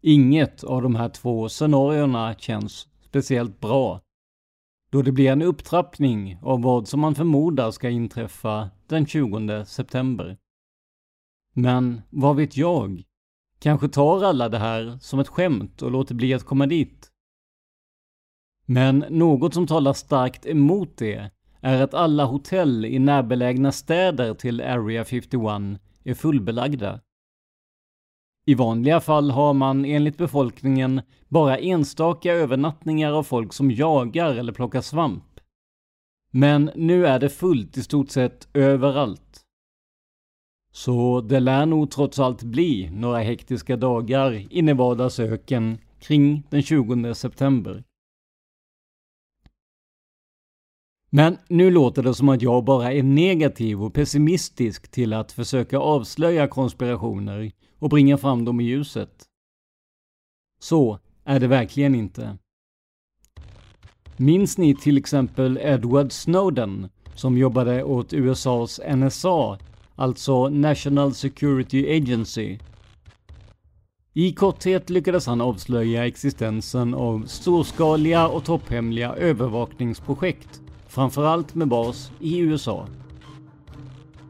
Inget 0.02 0.64
av 0.64 0.82
de 0.82 0.94
här 0.94 1.08
två 1.08 1.48
scenarierna 1.48 2.34
känns 2.34 2.88
speciellt 3.04 3.60
bra, 3.60 4.00
då 4.90 5.02
det 5.02 5.12
blir 5.12 5.30
en 5.30 5.42
upptrappning 5.42 6.38
av 6.42 6.62
vad 6.62 6.88
som 6.88 7.00
man 7.00 7.14
förmodar 7.14 7.70
ska 7.70 7.90
inträffa 7.90 8.70
den 8.86 9.06
20 9.06 9.64
september. 9.64 10.38
Men 11.54 12.02
vad 12.10 12.36
vet 12.36 12.56
jag? 12.56 13.04
Kanske 13.60 13.88
tar 13.88 14.24
alla 14.24 14.48
det 14.48 14.58
här 14.58 14.98
som 15.00 15.20
ett 15.20 15.28
skämt 15.28 15.82
och 15.82 15.90
låter 15.90 16.14
bli 16.14 16.34
att 16.34 16.44
komma 16.44 16.66
dit. 16.66 17.10
Men 18.66 19.04
något 19.10 19.54
som 19.54 19.66
talar 19.66 19.92
starkt 19.92 20.46
emot 20.46 20.96
det 20.96 21.30
är 21.60 21.82
att 21.82 21.94
alla 21.94 22.24
hotell 22.24 22.84
i 22.84 22.98
närbelägna 22.98 23.72
städer 23.72 24.34
till 24.34 24.60
Area 24.60 25.04
51 25.04 25.80
är 26.04 26.14
fullbelagda. 26.14 27.00
I 28.46 28.54
vanliga 28.54 29.00
fall 29.00 29.30
har 29.30 29.54
man 29.54 29.84
enligt 29.84 30.18
befolkningen 30.18 31.02
bara 31.28 31.58
enstaka 31.58 32.32
övernattningar 32.32 33.12
av 33.12 33.22
folk 33.22 33.52
som 33.52 33.70
jagar 33.70 34.34
eller 34.34 34.52
plockar 34.52 34.80
svamp. 34.80 35.40
Men 36.30 36.70
nu 36.74 37.06
är 37.06 37.18
det 37.18 37.28
fullt 37.28 37.76
i 37.76 37.82
stort 37.82 38.10
sett 38.10 38.48
överallt. 38.54 39.29
Så 40.72 41.20
det 41.20 41.40
lär 41.40 41.66
nog 41.66 41.90
trots 41.90 42.18
allt 42.18 42.42
bli 42.42 42.90
några 42.90 43.18
hektiska 43.18 43.76
dagar 43.76 44.46
i 44.50 44.62
Nevadas 44.62 45.20
öken 45.20 45.78
kring 45.98 46.42
den 46.50 46.62
20 46.62 47.14
september. 47.14 47.85
Men 51.11 51.38
nu 51.48 51.70
låter 51.70 52.02
det 52.02 52.14
som 52.14 52.28
att 52.28 52.42
jag 52.42 52.64
bara 52.64 52.92
är 52.92 53.02
negativ 53.02 53.83
och 53.83 53.94
pessimistisk 53.94 54.90
till 54.90 55.12
att 55.12 55.33
försöka 55.33 55.78
avslöja 55.78 56.48
konspirationer 56.48 57.52
och 57.78 57.88
bringa 57.88 58.18
fram 58.18 58.44
dem 58.44 58.61
i 58.61 58.64
ljuset. 58.64 59.24
Så 60.61 60.98
är 61.24 61.40
det 61.40 61.46
verkligen 61.46 61.94
inte. 61.94 62.38
Minns 64.16 64.59
ni 64.59 64.76
till 64.76 64.98
exempel 64.98 65.59
Edward 65.62 66.12
Snowden 66.12 66.88
som 67.14 67.38
jobbade 67.38 67.85
åt 67.85 68.12
USAs 68.12 68.80
NSA 68.96 69.59
alltså 70.00 70.48
National 70.48 71.14
Security 71.14 71.96
Agency. 71.96 72.58
I 74.12 74.32
korthet 74.32 74.90
lyckades 74.90 75.26
han 75.26 75.40
avslöja 75.40 76.06
existensen 76.06 76.94
av 76.94 77.24
storskaliga 77.26 78.28
och 78.28 78.44
topphemliga 78.44 79.14
övervakningsprojekt, 79.14 80.60
framförallt 80.88 81.54
med 81.54 81.68
bas 81.68 82.12
i 82.20 82.38
USA. 82.38 82.86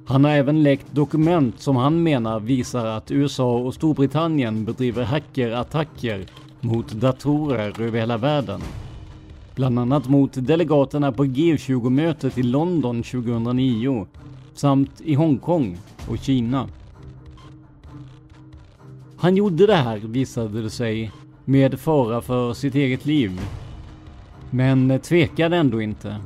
Han 0.06 0.24
har 0.24 0.30
även 0.30 0.62
läckt 0.62 0.92
dokument 0.92 1.61
som 1.61 1.76
han 1.76 2.02
menar 2.02 2.40
visar 2.40 2.87
att 2.87 3.11
USA 3.11 3.56
och 3.59 3.74
Storbritannien 3.74 4.64
bedriver 4.64 5.04
hackerattacker 5.04 6.26
mot 6.61 6.92
datorer 6.92 7.83
över 7.83 7.98
hela 7.98 8.16
världen. 8.16 8.61
Bland 9.54 9.78
annat 9.78 10.09
mot 10.09 10.33
delegaterna 10.33 11.12
på 11.12 11.24
G20-mötet 11.24 12.38
i 12.38 12.42
London 12.42 13.02
2009 13.02 14.06
samt 14.54 15.00
i 15.00 15.14
Hongkong 15.14 15.78
och 16.08 16.18
Kina. 16.18 16.68
Han 19.16 19.36
gjorde 19.36 19.66
det 19.66 19.74
här, 19.74 19.98
visade 19.98 20.62
det 20.62 20.70
sig, 20.70 21.12
med 21.44 21.80
fara 21.80 22.20
för 22.20 22.52
sitt 22.52 22.74
eget 22.74 23.06
liv. 23.06 23.40
Men 24.50 25.00
tvekade 25.00 25.56
ändå 25.56 25.82
inte. 25.82 26.16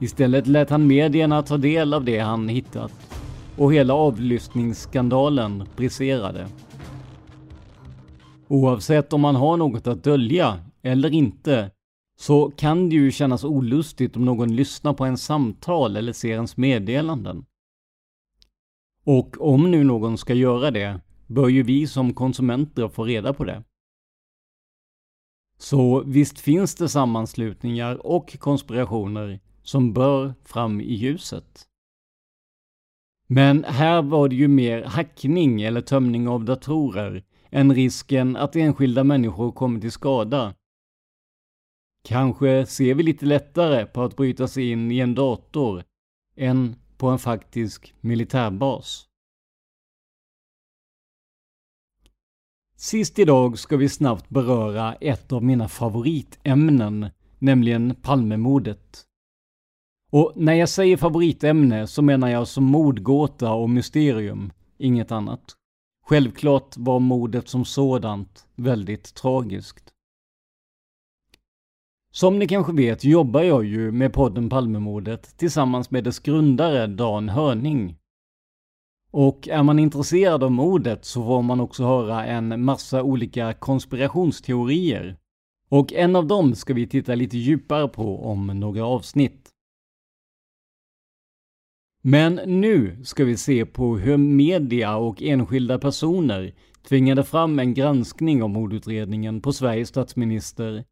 Istället 0.00 0.46
lät 0.46 0.70
han 0.70 0.86
medierna 0.86 1.42
ta 1.42 1.56
del 1.56 1.94
av 1.94 2.04
det 2.04 2.18
han 2.18 2.48
hittat 2.48 2.92
och 3.56 3.74
hela 3.74 3.94
avlyssningsskandalen 3.94 5.64
briserade. 5.76 6.46
Oavsett 8.48 9.12
om 9.12 9.20
man 9.20 9.36
har 9.36 9.56
något 9.56 9.86
att 9.86 10.04
dölja 10.04 10.58
eller 10.82 11.14
inte 11.14 11.70
så 12.16 12.50
kan 12.50 12.88
det 12.88 12.94
ju 12.94 13.10
kännas 13.10 13.44
olustigt 13.44 14.16
om 14.16 14.24
någon 14.24 14.56
lyssnar 14.56 14.92
på 14.92 15.04
ens 15.04 15.24
samtal 15.24 15.96
eller 15.96 16.12
ser 16.12 16.32
ens 16.32 16.56
meddelanden. 16.56 17.46
Och 19.04 19.36
om 19.40 19.70
nu 19.70 19.84
någon 19.84 20.18
ska 20.18 20.34
göra 20.34 20.70
det, 20.70 21.00
bör 21.26 21.48
ju 21.48 21.62
vi 21.62 21.86
som 21.86 22.14
konsumenter 22.14 22.88
få 22.88 23.04
reda 23.04 23.32
på 23.32 23.44
det. 23.44 23.64
Så 25.58 26.02
visst 26.06 26.38
finns 26.38 26.74
det 26.74 26.88
sammanslutningar 26.88 28.06
och 28.06 28.38
konspirationer 28.38 29.40
som 29.62 29.92
bör 29.92 30.34
fram 30.44 30.80
i 30.80 30.94
ljuset. 30.94 31.68
Men 33.26 33.64
här 33.64 34.02
var 34.02 34.28
det 34.28 34.36
ju 34.36 34.48
mer 34.48 34.84
hackning 34.84 35.62
eller 35.62 35.80
tömning 35.80 36.28
av 36.28 36.44
datorer 36.44 37.24
än 37.50 37.74
risken 37.74 38.36
att 38.36 38.56
enskilda 38.56 39.04
människor 39.04 39.52
kommer 39.52 39.80
till 39.80 39.92
skada. 39.92 40.54
Kanske 42.06 42.66
ser 42.66 42.94
vi 42.94 43.02
lite 43.02 43.26
lättare 43.26 43.86
på 43.86 44.02
att 44.02 44.16
bryta 44.16 44.48
sig 44.48 44.70
in 44.70 44.90
i 44.92 44.98
en 44.98 45.14
dator 45.14 45.84
än 46.36 46.76
på 46.96 47.08
en 47.08 47.18
faktisk 47.18 47.94
militärbas. 48.00 49.08
Sist 52.76 53.18
idag 53.18 53.58
ska 53.58 53.76
vi 53.76 53.88
snabbt 53.88 54.28
beröra 54.28 54.94
ett 54.94 55.32
av 55.32 55.44
mina 55.44 55.68
favoritämnen, 55.68 57.10
nämligen 57.38 57.94
Palmemordet. 58.02 59.04
Och 60.10 60.32
när 60.36 60.54
jag 60.54 60.68
säger 60.68 60.96
favoritämne 60.96 61.86
så 61.86 62.02
menar 62.02 62.28
jag 62.28 62.48
som 62.48 62.64
mordgåta 62.64 63.52
och 63.52 63.70
mysterium, 63.70 64.52
inget 64.78 65.12
annat. 65.12 65.56
Självklart 66.04 66.76
var 66.76 67.00
mordet 67.00 67.48
som 67.48 67.64
sådant 67.64 68.46
väldigt 68.54 69.14
tragiskt. 69.14 69.95
Som 72.16 72.38
ni 72.38 72.48
kanske 72.48 72.72
vet 72.72 73.04
jobbar 73.04 73.42
jag 73.42 73.64
ju 73.64 73.92
med 73.92 74.12
podden 74.12 74.48
Palmemordet 74.48 75.38
tillsammans 75.38 75.90
med 75.90 76.04
dess 76.04 76.18
grundare 76.18 76.86
Dan 76.86 77.28
Hörning. 77.28 77.96
Och 79.10 79.48
är 79.48 79.62
man 79.62 79.78
intresserad 79.78 80.42
av 80.42 80.52
mordet 80.52 81.04
så 81.04 81.24
får 81.24 81.42
man 81.42 81.60
också 81.60 81.84
höra 81.84 82.24
en 82.24 82.64
massa 82.64 83.02
olika 83.02 83.52
konspirationsteorier. 83.52 85.16
Och 85.68 85.92
en 85.92 86.16
av 86.16 86.26
dem 86.26 86.54
ska 86.54 86.74
vi 86.74 86.86
titta 86.86 87.14
lite 87.14 87.38
djupare 87.38 87.88
på 87.88 88.24
om 88.24 88.46
några 88.46 88.86
avsnitt. 88.86 89.50
Men 92.02 92.34
nu 92.46 93.04
ska 93.04 93.24
vi 93.24 93.36
se 93.36 93.66
på 93.66 93.98
hur 93.98 94.16
media 94.16 94.96
och 94.96 95.22
enskilda 95.22 95.78
personer 95.78 96.54
tvingade 96.88 97.24
fram 97.24 97.58
en 97.58 97.74
granskning 97.74 98.42
av 98.42 98.50
mordutredningen 98.50 99.40
på 99.40 99.52
Sveriges 99.52 99.88
statsminister 99.88 100.84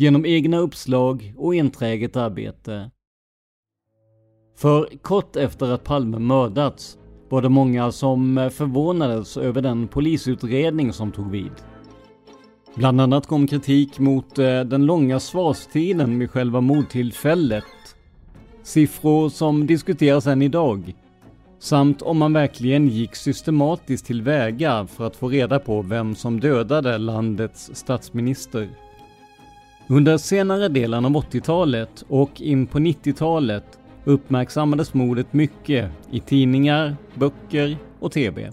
genom 0.00 0.26
egna 0.26 0.58
uppslag 0.58 1.34
och 1.36 1.54
enträget 1.54 2.16
arbete. 2.16 2.90
För 4.58 4.88
kort 5.02 5.36
efter 5.36 5.70
att 5.70 5.84
Palme 5.84 6.18
mördats 6.18 6.98
var 7.28 7.42
det 7.42 7.48
många 7.48 7.92
som 7.92 8.50
förvånades 8.52 9.36
över 9.36 9.62
den 9.62 9.88
polisutredning 9.88 10.92
som 10.92 11.12
tog 11.12 11.30
vid. 11.30 11.52
Bland 12.74 13.00
annat 13.00 13.26
kom 13.26 13.46
kritik 13.46 13.98
mot 13.98 14.38
eh, 14.38 14.60
den 14.60 14.86
långa 14.86 15.20
svarstiden 15.20 16.18
vid 16.18 16.30
själva 16.30 16.60
mordtillfället. 16.60 17.64
Siffror 18.62 19.28
som 19.28 19.66
diskuteras 19.66 20.26
än 20.26 20.42
idag. 20.42 20.94
Samt 21.58 22.02
om 22.02 22.18
man 22.18 22.32
verkligen 22.32 22.88
gick 22.88 23.14
systematiskt 23.14 24.06
tillväga 24.06 24.86
för 24.86 25.06
att 25.06 25.16
få 25.16 25.28
reda 25.28 25.58
på 25.58 25.82
vem 25.82 26.14
som 26.14 26.40
dödade 26.40 26.98
landets 26.98 27.70
statsminister. 27.74 28.68
Under 29.90 30.18
senare 30.18 30.68
delen 30.68 31.04
av 31.04 31.12
80-talet 31.12 32.04
och 32.08 32.40
in 32.40 32.66
på 32.66 32.78
90-talet 32.78 33.78
uppmärksammades 34.04 34.94
mordet 34.94 35.32
mycket 35.32 35.90
i 36.10 36.20
tidningar, 36.20 36.96
böcker 37.14 37.76
och 38.00 38.12
TV. 38.12 38.50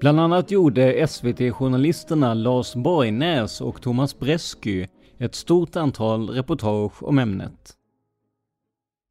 Bland 0.00 0.20
annat 0.20 0.50
gjorde 0.50 1.06
SVT-journalisterna 1.08 2.34
Lars 2.34 2.74
Borgnäs 2.74 3.60
och 3.60 3.82
Thomas 3.82 4.18
Bresky 4.18 4.86
ett 5.18 5.34
stort 5.34 5.76
antal 5.76 6.30
reportage 6.30 7.02
om 7.02 7.18
ämnet. 7.18 7.72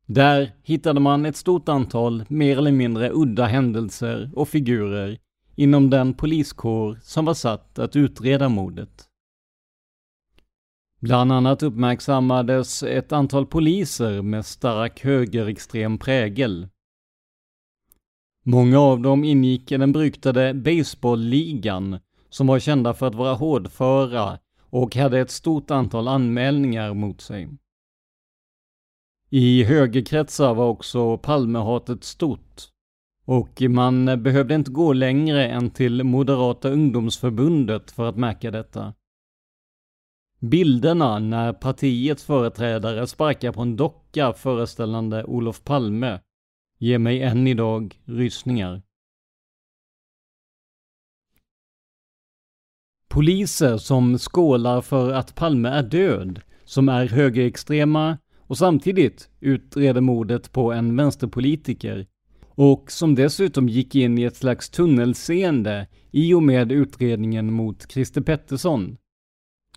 Där 0.06 0.52
hittade 0.64 1.00
man 1.00 1.26
ett 1.26 1.36
stort 1.36 1.70
antal 1.70 2.24
mer 2.28 2.58
eller 2.58 2.72
mindre 2.72 3.12
udda 3.14 3.46
händelser 3.46 4.32
och 4.36 4.50
figurer 4.50 5.18
inom 5.56 5.90
den 5.90 6.14
poliskår 6.14 7.00
som 7.04 7.26
var 7.26 7.34
satt 7.34 7.80
att 7.80 7.96
utreda 7.96 8.50
mordet. 8.50 9.08
Bland 11.02 11.32
annat 11.32 11.64
uppmärksammades 11.64 12.84
ett 12.84 13.12
antal 13.12 13.46
poliser 13.46 14.22
med 14.22 14.46
stark 14.46 15.04
högerextrem 15.04 15.98
prägel. 15.98 16.68
Många 18.44 18.80
av 18.80 19.02
dem 19.02 19.24
ingick 19.24 19.72
i 19.72 19.78
den 19.78 19.92
beryktade 19.92 20.54
baseballligan 20.54 22.00
som 22.30 22.48
var 22.48 22.60
kända 22.60 22.94
för 22.94 23.08
att 23.08 23.16
vara 23.16 23.34
hårdföra 23.34 24.40
och 24.62 24.96
hade 24.96 25.20
ett 25.20 25.32
stort 25.32 25.72
antal 25.72 26.08
anmälningar 26.08 26.94
mot 26.94 27.22
sig. 27.22 27.50
I 29.30 29.64
högerkretsar 29.64 30.54
var 30.54 30.68
också 30.68 31.18
Palmehatet 31.18 32.04
stort 32.04 32.62
och 33.26 33.62
man 33.62 34.24
behövde 34.24 34.56
inte 34.56 34.72
gå 34.72 34.94
längre 34.94 35.48
än 35.48 35.70
till 35.70 36.04
Moderata 36.04 36.70
ungdomsförbundet 36.70 37.92
för 37.92 38.10
att 38.10 38.18
märka 38.18 38.52
detta. 38.52 38.94
Bilderna 40.42 41.20
när 41.20 41.54
partiets 41.54 42.24
företrädare 42.24 43.08
sparkar 43.08 43.52
på 43.52 43.62
en 43.62 43.76
docka 43.76 44.34
föreställande 44.34 45.24
Olof 45.24 45.64
Palme 45.64 46.20
ger 46.80 46.98
mig 46.98 47.22
än 47.22 47.48
idag 47.48 48.00
rysningar. 48.06 48.82
Poliser 53.10 53.78
som 53.78 54.18
skålar 54.18 54.82
för 54.82 55.14
att 55.14 55.36
Palme 55.36 55.70
är 55.70 55.84
död, 55.84 56.42
som 56.64 56.90
är 56.90 57.06
högerextrema 57.08 58.18
och 58.38 58.58
samtidigt 58.58 59.30
utreder 59.40 60.02
mordet 60.02 60.52
på 60.52 60.72
en 60.74 60.96
vänsterpolitiker 60.96 62.08
och 62.46 62.92
som 62.92 63.16
dessutom 63.16 63.70
gick 63.70 63.96
in 63.96 64.18
i 64.18 64.24
ett 64.24 64.36
slags 64.36 64.70
tunnelseende 64.70 65.88
i 66.12 66.34
och 66.34 66.44
med 66.44 66.72
utredningen 66.72 67.54
mot 67.54 67.92
Christer 67.92 68.22
Pettersson. 68.22 68.98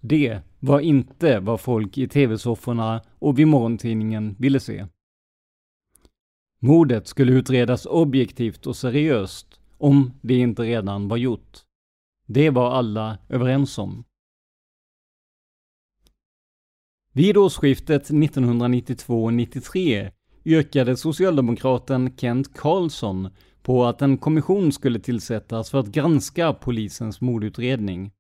Det 0.01 0.41
var 0.65 0.81
inte 0.81 1.41
vad 1.41 1.61
folk 1.61 1.99
i 1.99 2.09
tv-sofforna 2.09 3.03
och 3.19 3.39
vid 3.39 3.49
morgontidningen 3.49 4.37
ville 4.39 4.61
se. 4.61 4.87
Mordet 6.59 7.07
skulle 7.07 7.33
utredas 7.33 7.87
objektivt 7.87 8.67
och 8.67 8.77
seriöst, 8.77 9.61
om 9.79 10.13
det 10.23 10.35
inte 10.35 10.63
redan 10.63 11.09
var 11.09 11.17
gjort. 11.17 11.59
Det 12.27 12.51
var 12.51 12.71
alla 12.71 13.19
överens 13.29 13.79
om. 13.79 14.05
Vid 17.13 17.37
årsskiftet 17.37 18.11
1992-93 18.11 20.11
yrkade 20.45 20.97
socialdemokraten 20.97 22.17
Kent 22.17 22.55
Karlsson 22.55 23.29
på 23.63 23.85
att 23.85 24.03
en 24.03 24.19
kommission 24.19 24.73
skulle 24.73 25.01
tillsättas 25.01 25.71
för 25.71 25.79
att 25.79 25.87
granska 25.87 26.53
polisens 26.53 27.21
mordutredning. 27.21 28.13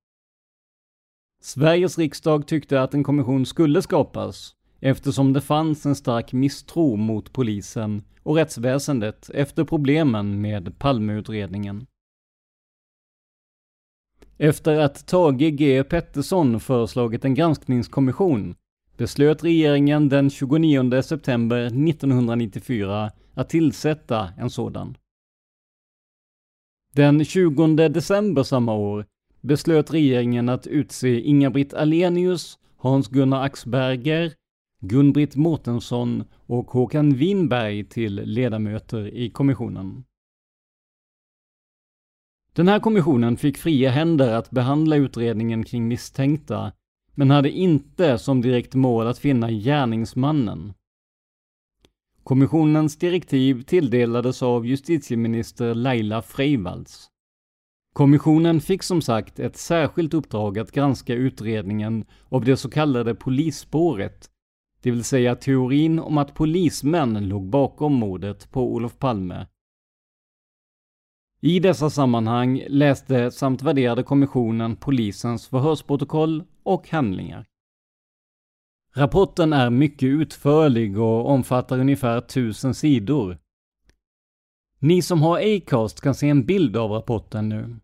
Sveriges 1.44 1.98
riksdag 1.98 2.46
tyckte 2.46 2.82
att 2.82 2.94
en 2.94 3.04
kommission 3.04 3.46
skulle 3.46 3.82
skapas 3.82 4.54
eftersom 4.80 5.32
det 5.32 5.40
fanns 5.40 5.86
en 5.86 5.94
stark 5.94 6.32
misstro 6.32 6.96
mot 6.96 7.32
polisen 7.32 8.02
och 8.22 8.36
rättsväsendet 8.36 9.30
efter 9.34 9.64
problemen 9.64 10.40
med 10.40 10.78
Palmeutredningen. 10.78 11.86
Efter 14.38 14.78
att 14.78 15.06
Tage 15.06 15.50
G 15.50 15.84
Pettersson 15.84 16.60
föreslagit 16.60 17.24
en 17.24 17.34
granskningskommission 17.34 18.54
beslöt 18.96 19.44
regeringen 19.44 20.08
den 20.08 20.30
29 20.30 21.02
september 21.02 21.60
1994 21.66 23.10
att 23.34 23.48
tillsätta 23.48 24.32
en 24.38 24.50
sådan. 24.50 24.96
Den 26.92 27.24
20 27.24 27.88
december 27.88 28.42
samma 28.42 28.74
år 28.74 29.06
beslöt 29.44 29.92
regeringen 29.92 30.48
att 30.48 30.66
utse 30.66 31.20
Inga-Britt 31.20 31.74
Alenius, 31.74 32.58
Hans-Gunnar 32.76 33.42
Axberger, 33.42 34.32
Gun-Britt 34.80 35.36
Mårtensson 35.36 36.24
och 36.46 36.70
Håkan 36.70 37.14
Winberg 37.14 37.84
till 37.84 38.14
ledamöter 38.14 39.14
i 39.14 39.30
kommissionen. 39.30 40.04
Den 42.52 42.68
här 42.68 42.80
kommissionen 42.80 43.36
fick 43.36 43.58
fria 43.58 43.90
händer 43.90 44.34
att 44.34 44.50
behandla 44.50 44.96
utredningen 44.96 45.64
kring 45.64 45.88
misstänkta, 45.88 46.72
men 47.14 47.30
hade 47.30 47.50
inte 47.50 48.18
som 48.18 48.40
direkt 48.42 48.74
mål 48.74 49.06
att 49.06 49.18
finna 49.18 49.50
gärningsmannen. 49.50 50.74
Kommissionens 52.22 52.96
direktiv 52.96 53.62
tilldelades 53.62 54.42
av 54.42 54.66
justitieminister 54.66 55.74
Laila 55.74 56.22
Freivalds. 56.22 57.10
Kommissionen 57.94 58.60
fick 58.60 58.82
som 58.82 59.02
sagt 59.02 59.38
ett 59.38 59.56
särskilt 59.56 60.14
uppdrag 60.14 60.58
att 60.58 60.72
granska 60.72 61.14
utredningen 61.14 62.04
av 62.28 62.44
det 62.44 62.56
så 62.56 62.70
kallade 62.70 63.14
polisspåret, 63.14 64.30
det 64.82 64.90
vill 64.90 65.04
säga 65.04 65.36
teorin 65.36 65.98
om 65.98 66.18
att 66.18 66.34
polismän 66.34 67.28
låg 67.28 67.48
bakom 67.48 67.92
mordet 67.92 68.50
på 68.50 68.74
Olof 68.74 68.98
Palme. 68.98 69.46
I 71.40 71.60
dessa 71.60 71.90
sammanhang 71.90 72.64
läste 72.68 73.30
samt 73.30 73.62
värderade 73.62 74.02
kommissionen 74.02 74.76
polisens 74.76 75.48
förhörsprotokoll 75.48 76.44
och 76.62 76.88
handlingar. 76.88 77.46
Rapporten 78.94 79.52
är 79.52 79.70
mycket 79.70 80.06
utförlig 80.06 80.98
och 80.98 81.30
omfattar 81.30 81.78
ungefär 81.78 82.20
tusen 82.20 82.74
sidor. 82.74 83.38
Ni 84.78 85.02
som 85.02 85.22
har 85.22 85.38
Acast 85.38 86.00
kan 86.00 86.14
se 86.14 86.28
en 86.28 86.46
bild 86.46 86.76
av 86.76 86.90
rapporten 86.90 87.48
nu. 87.48 87.76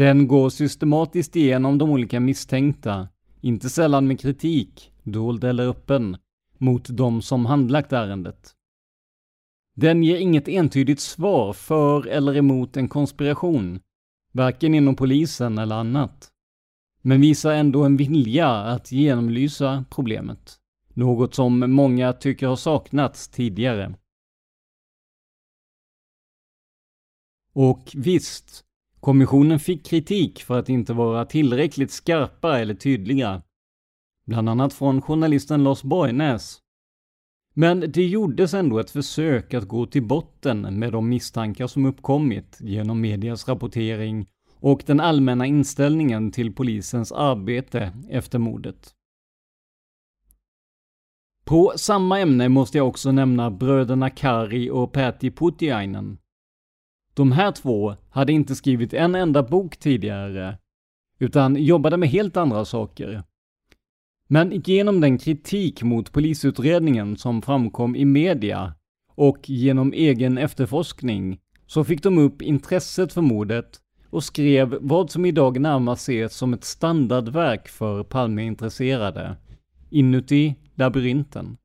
Den 0.00 0.28
går 0.28 0.50
systematiskt 0.50 1.36
igenom 1.36 1.78
de 1.78 1.90
olika 1.90 2.20
misstänkta, 2.20 3.08
inte 3.40 3.70
sällan 3.70 4.06
med 4.06 4.20
kritik, 4.20 4.92
dold 5.02 5.44
eller 5.44 5.68
öppen, 5.68 6.16
mot 6.58 6.88
de 6.88 7.22
som 7.22 7.46
handlagt 7.46 7.92
ärendet. 7.92 8.54
Den 9.76 10.02
ger 10.02 10.16
inget 10.16 10.48
entydigt 10.48 11.00
svar 11.00 11.52
för 11.52 12.06
eller 12.06 12.36
emot 12.36 12.76
en 12.76 12.88
konspiration, 12.88 13.80
varken 14.32 14.74
inom 14.74 14.96
polisen 14.96 15.58
eller 15.58 15.76
annat. 15.76 16.28
Men 17.02 17.20
visar 17.20 17.52
ändå 17.52 17.84
en 17.84 17.96
vilja 17.96 18.48
att 18.48 18.92
genomlysa 18.92 19.84
problemet. 19.90 20.56
Något 20.88 21.34
som 21.34 21.72
många 21.72 22.12
tycker 22.12 22.46
har 22.46 22.56
saknats 22.56 23.28
tidigare. 23.28 23.94
Och 27.52 27.92
visst, 27.94 28.64
kommissionen 29.00 29.58
fick 29.58 29.86
kritik 29.86 30.42
för 30.42 30.58
att 30.58 30.68
inte 30.68 30.92
vara 30.92 31.24
tillräckligt 31.24 31.90
skarpa 31.90 32.58
eller 32.58 32.74
tydliga. 32.74 33.42
Bland 34.26 34.48
annat 34.48 34.74
från 34.74 35.02
journalisten 35.02 35.64
Lars 35.64 35.82
Borgnäs. 35.82 36.58
Men 37.54 37.80
det 37.80 38.06
gjordes 38.06 38.54
ändå 38.54 38.78
ett 38.78 38.90
försök 38.90 39.54
att 39.54 39.68
gå 39.68 39.86
till 39.86 40.06
botten 40.06 40.78
med 40.78 40.92
de 40.92 41.08
misstankar 41.08 41.66
som 41.66 41.86
uppkommit 41.86 42.58
genom 42.60 43.00
medias 43.00 43.48
rapportering 43.48 44.26
och 44.54 44.82
den 44.86 45.00
allmänna 45.00 45.46
inställningen 45.46 46.32
till 46.32 46.54
polisens 46.54 47.12
arbete 47.12 47.92
efter 48.08 48.38
mordet. 48.38 48.94
På 51.44 51.72
samma 51.76 52.20
ämne 52.20 52.48
måste 52.48 52.78
jag 52.78 52.88
också 52.88 53.12
nämna 53.12 53.50
bröderna 53.50 54.10
Kari 54.10 54.70
och 54.70 54.92
Päti 54.92 55.30
Putiainen. 55.30 56.18
De 57.20 57.32
här 57.32 57.52
två 57.52 57.94
hade 58.10 58.32
inte 58.32 58.54
skrivit 58.54 58.94
en 58.94 59.14
enda 59.14 59.42
bok 59.42 59.76
tidigare, 59.76 60.58
utan 61.18 61.56
jobbade 61.56 61.96
med 61.96 62.08
helt 62.08 62.36
andra 62.36 62.64
saker. 62.64 63.22
Men 64.26 64.62
genom 64.64 65.00
den 65.00 65.18
kritik 65.18 65.82
mot 65.82 66.12
polisutredningen 66.12 67.16
som 67.16 67.42
framkom 67.42 67.96
i 67.96 68.04
media 68.04 68.74
och 69.14 69.50
genom 69.50 69.92
egen 69.92 70.38
efterforskning 70.38 71.38
så 71.66 71.84
fick 71.84 72.02
de 72.02 72.18
upp 72.18 72.42
intresset 72.42 73.12
för 73.12 73.22
mordet 73.22 73.80
och 74.10 74.24
skrev 74.24 74.78
vad 74.80 75.10
som 75.10 75.26
idag 75.26 75.60
närmast 75.60 76.02
ses 76.02 76.36
som 76.36 76.54
ett 76.54 76.64
standardverk 76.64 77.68
för 77.68 78.02
Palmeintresserade, 78.02 79.36
Inuti 79.90 80.54
labyrinten. 80.74 81.56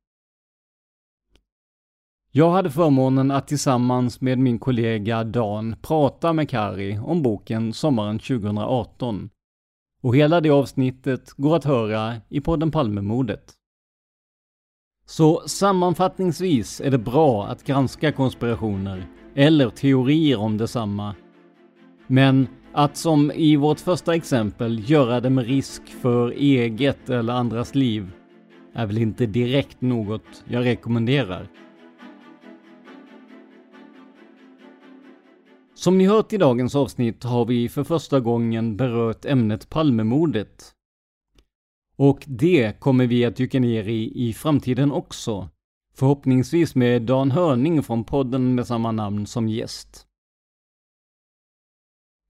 Jag 2.36 2.50
hade 2.50 2.70
förmånen 2.70 3.30
att 3.30 3.48
tillsammans 3.48 4.20
med 4.20 4.38
min 4.38 4.58
kollega 4.58 5.24
Dan 5.24 5.76
prata 5.82 6.32
med 6.32 6.48
Kari 6.48 6.98
om 6.98 7.22
boken 7.22 7.72
sommaren 7.72 8.18
2018. 8.18 9.30
Och 10.02 10.16
hela 10.16 10.40
det 10.40 10.50
avsnittet 10.50 11.32
går 11.32 11.56
att 11.56 11.64
höra 11.64 12.14
i 12.28 12.40
podden 12.40 12.70
Palmemordet. 12.70 13.52
Så 15.06 15.42
sammanfattningsvis 15.48 16.80
är 16.80 16.90
det 16.90 16.98
bra 16.98 17.46
att 17.46 17.64
granska 17.64 18.12
konspirationer, 18.12 19.06
eller 19.34 19.70
teorier 19.70 20.40
om 20.40 20.58
detsamma. 20.58 21.14
Men 22.06 22.48
att 22.72 22.96
som 22.96 23.32
i 23.32 23.56
vårt 23.56 23.80
första 23.80 24.14
exempel 24.14 24.90
göra 24.90 25.20
det 25.20 25.30
med 25.30 25.46
risk 25.46 25.82
för 25.88 26.30
eget 26.30 27.10
eller 27.10 27.32
andras 27.32 27.74
liv 27.74 28.10
är 28.74 28.86
väl 28.86 28.98
inte 28.98 29.26
direkt 29.26 29.80
något 29.80 30.44
jag 30.48 30.64
rekommenderar. 30.64 31.48
Som 35.76 35.98
ni 35.98 36.06
hört 36.06 36.32
i 36.32 36.36
dagens 36.36 36.74
avsnitt 36.74 37.24
har 37.24 37.44
vi 37.44 37.68
för 37.68 37.84
första 37.84 38.20
gången 38.20 38.76
berört 38.76 39.24
ämnet 39.24 39.68
Palmemordet. 39.68 40.72
Och 41.96 42.24
det 42.26 42.80
kommer 42.80 43.06
vi 43.06 43.24
att 43.24 43.36
dyka 43.36 43.60
ner 43.60 43.88
i 43.88 44.28
i 44.28 44.32
framtiden 44.32 44.92
också. 44.92 45.48
Förhoppningsvis 45.94 46.74
med 46.74 47.02
Dan 47.02 47.30
Hörning 47.30 47.82
från 47.82 48.04
podden 48.04 48.54
med 48.54 48.66
samma 48.66 48.92
namn 48.92 49.26
som 49.26 49.48
gäst. 49.48 50.06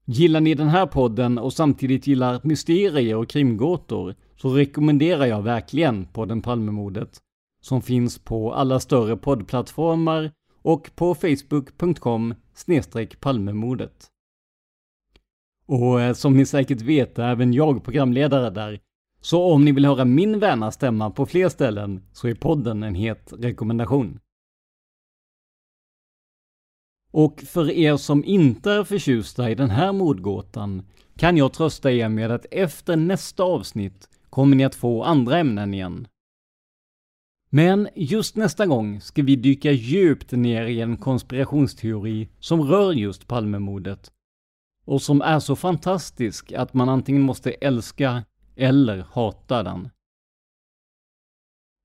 Gillar 0.05 0.41
ni 0.41 0.53
den 0.55 0.69
här 0.69 0.85
podden 0.85 1.37
och 1.37 1.53
samtidigt 1.53 2.07
gillar 2.07 2.41
mysterier 2.43 3.15
och 3.15 3.29
krimgåtor 3.29 4.15
så 4.35 4.49
rekommenderar 4.49 5.25
jag 5.25 5.41
verkligen 5.41 6.05
podden 6.05 6.41
Palmemordet 6.41 7.21
som 7.61 7.81
finns 7.81 8.19
på 8.19 8.53
alla 8.53 8.79
större 8.79 9.17
poddplattformar 9.17 10.31
och 10.61 10.95
på 10.95 11.15
facebook.com 11.15 12.33
palmemordet. 13.19 14.07
Och 15.65 16.01
eh, 16.01 16.13
som 16.13 16.37
ni 16.37 16.45
säkert 16.45 16.81
vet 16.81 17.19
är 17.19 17.31
även 17.31 17.53
jag 17.53 17.83
programledare 17.83 18.49
där. 18.49 18.79
Så 19.21 19.43
om 19.43 19.65
ni 19.65 19.71
vill 19.71 19.85
höra 19.85 20.05
min 20.05 20.39
väna 20.39 20.71
stämma 20.71 21.09
på 21.09 21.25
fler 21.25 21.49
ställen 21.49 22.03
så 22.13 22.27
är 22.27 22.35
podden 22.35 22.83
en 22.83 22.95
het 22.95 23.33
rekommendation. 23.37 24.19
Och 27.11 27.41
för 27.41 27.71
er 27.71 27.97
som 27.97 28.23
inte 28.25 28.71
är 28.71 28.83
förtjusta 28.83 29.49
i 29.49 29.55
den 29.55 29.69
här 29.69 29.93
mordgåtan 29.93 30.85
kan 31.15 31.37
jag 31.37 31.53
trösta 31.53 31.91
er 31.91 32.09
med 32.09 32.31
att 32.31 32.45
efter 32.51 32.95
nästa 32.95 33.43
avsnitt 33.43 34.09
kommer 34.29 34.55
ni 34.55 34.65
att 34.65 34.75
få 34.75 35.03
andra 35.03 35.37
ämnen 35.37 35.73
igen. 35.73 36.07
Men 37.49 37.87
just 37.95 38.35
nästa 38.35 38.65
gång 38.65 39.01
ska 39.01 39.23
vi 39.23 39.35
dyka 39.35 39.71
djupt 39.71 40.31
ner 40.31 40.65
i 40.65 40.81
en 40.81 40.97
konspirationsteori 40.97 42.29
som 42.39 42.61
rör 42.61 42.93
just 42.93 43.27
Palmemordet. 43.27 44.11
Och 44.85 45.01
som 45.01 45.21
är 45.21 45.39
så 45.39 45.55
fantastisk 45.55 46.51
att 46.51 46.73
man 46.73 46.89
antingen 46.89 47.21
måste 47.21 47.51
älska 47.51 48.23
eller 48.55 49.05
hata 49.11 49.63
den. 49.63 49.89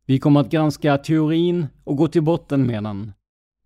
Vi 0.07 0.18
kommer 0.18 0.40
att 0.40 0.51
granska 0.51 0.98
teorin 0.98 1.66
och 1.85 1.96
gå 1.96 2.09
till 2.09 2.22
botten 2.22 2.66
med 2.66 2.85
den. 2.85 3.12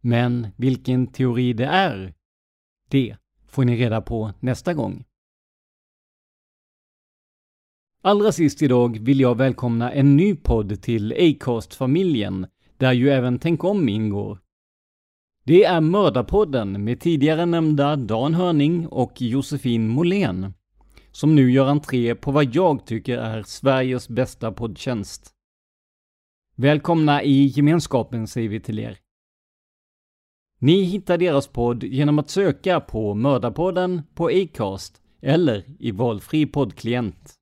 Men 0.01 0.49
vilken 0.57 1.07
teori 1.07 1.53
det 1.53 1.67
är, 1.67 2.15
det 2.89 3.17
får 3.47 3.65
ni 3.65 3.77
reda 3.77 4.01
på 4.01 4.33
nästa 4.41 4.75
gång. 4.75 5.05
Allra 8.07 8.33
sist 8.33 8.63
idag 8.63 8.99
vill 8.99 9.21
jag 9.21 9.37
välkomna 9.37 9.93
en 9.93 10.17
ny 10.17 10.37
podd 10.37 10.83
till 10.83 11.13
Acast-familjen, 11.13 12.47
där 12.77 12.93
ju 12.93 13.11
även 13.11 13.39
Tänk 13.39 13.65
om 13.65 13.89
ingår. 13.89 14.39
Det 15.45 15.65
är 15.65 15.81
Mördarpodden 15.81 16.85
med 16.85 17.01
tidigare 17.01 17.47
nämnda 17.47 17.97
Dan 17.97 18.35
Hörning 18.35 18.87
och 18.87 19.23
Josefin 19.23 19.89
Molén, 19.89 20.55
som 21.11 21.35
nu 21.35 21.51
gör 21.53 21.67
entré 21.67 22.15
på 22.15 22.31
vad 22.31 22.55
jag 22.55 22.87
tycker 22.87 23.19
är 23.19 23.43
Sveriges 23.43 24.09
bästa 24.09 24.53
poddtjänst. 24.53 25.31
Välkomna 26.57 27.23
i 27.23 27.47
gemenskapen 27.47 28.27
säger 28.27 28.49
vi 28.49 28.61
till 28.61 28.79
er. 28.79 28.99
Ni 30.59 30.83
hittar 30.83 31.19
deras 31.19 31.49
podd 31.49 31.85
genom 31.85 32.19
att 32.19 32.31
söka 32.31 32.81
på 32.81 33.15
Mördarpodden 33.15 34.03
på 34.15 34.27
Acast 34.27 35.03
eller 35.23 35.65
i 35.79 35.91
valfri 35.91 36.47
poddklient. 36.47 37.37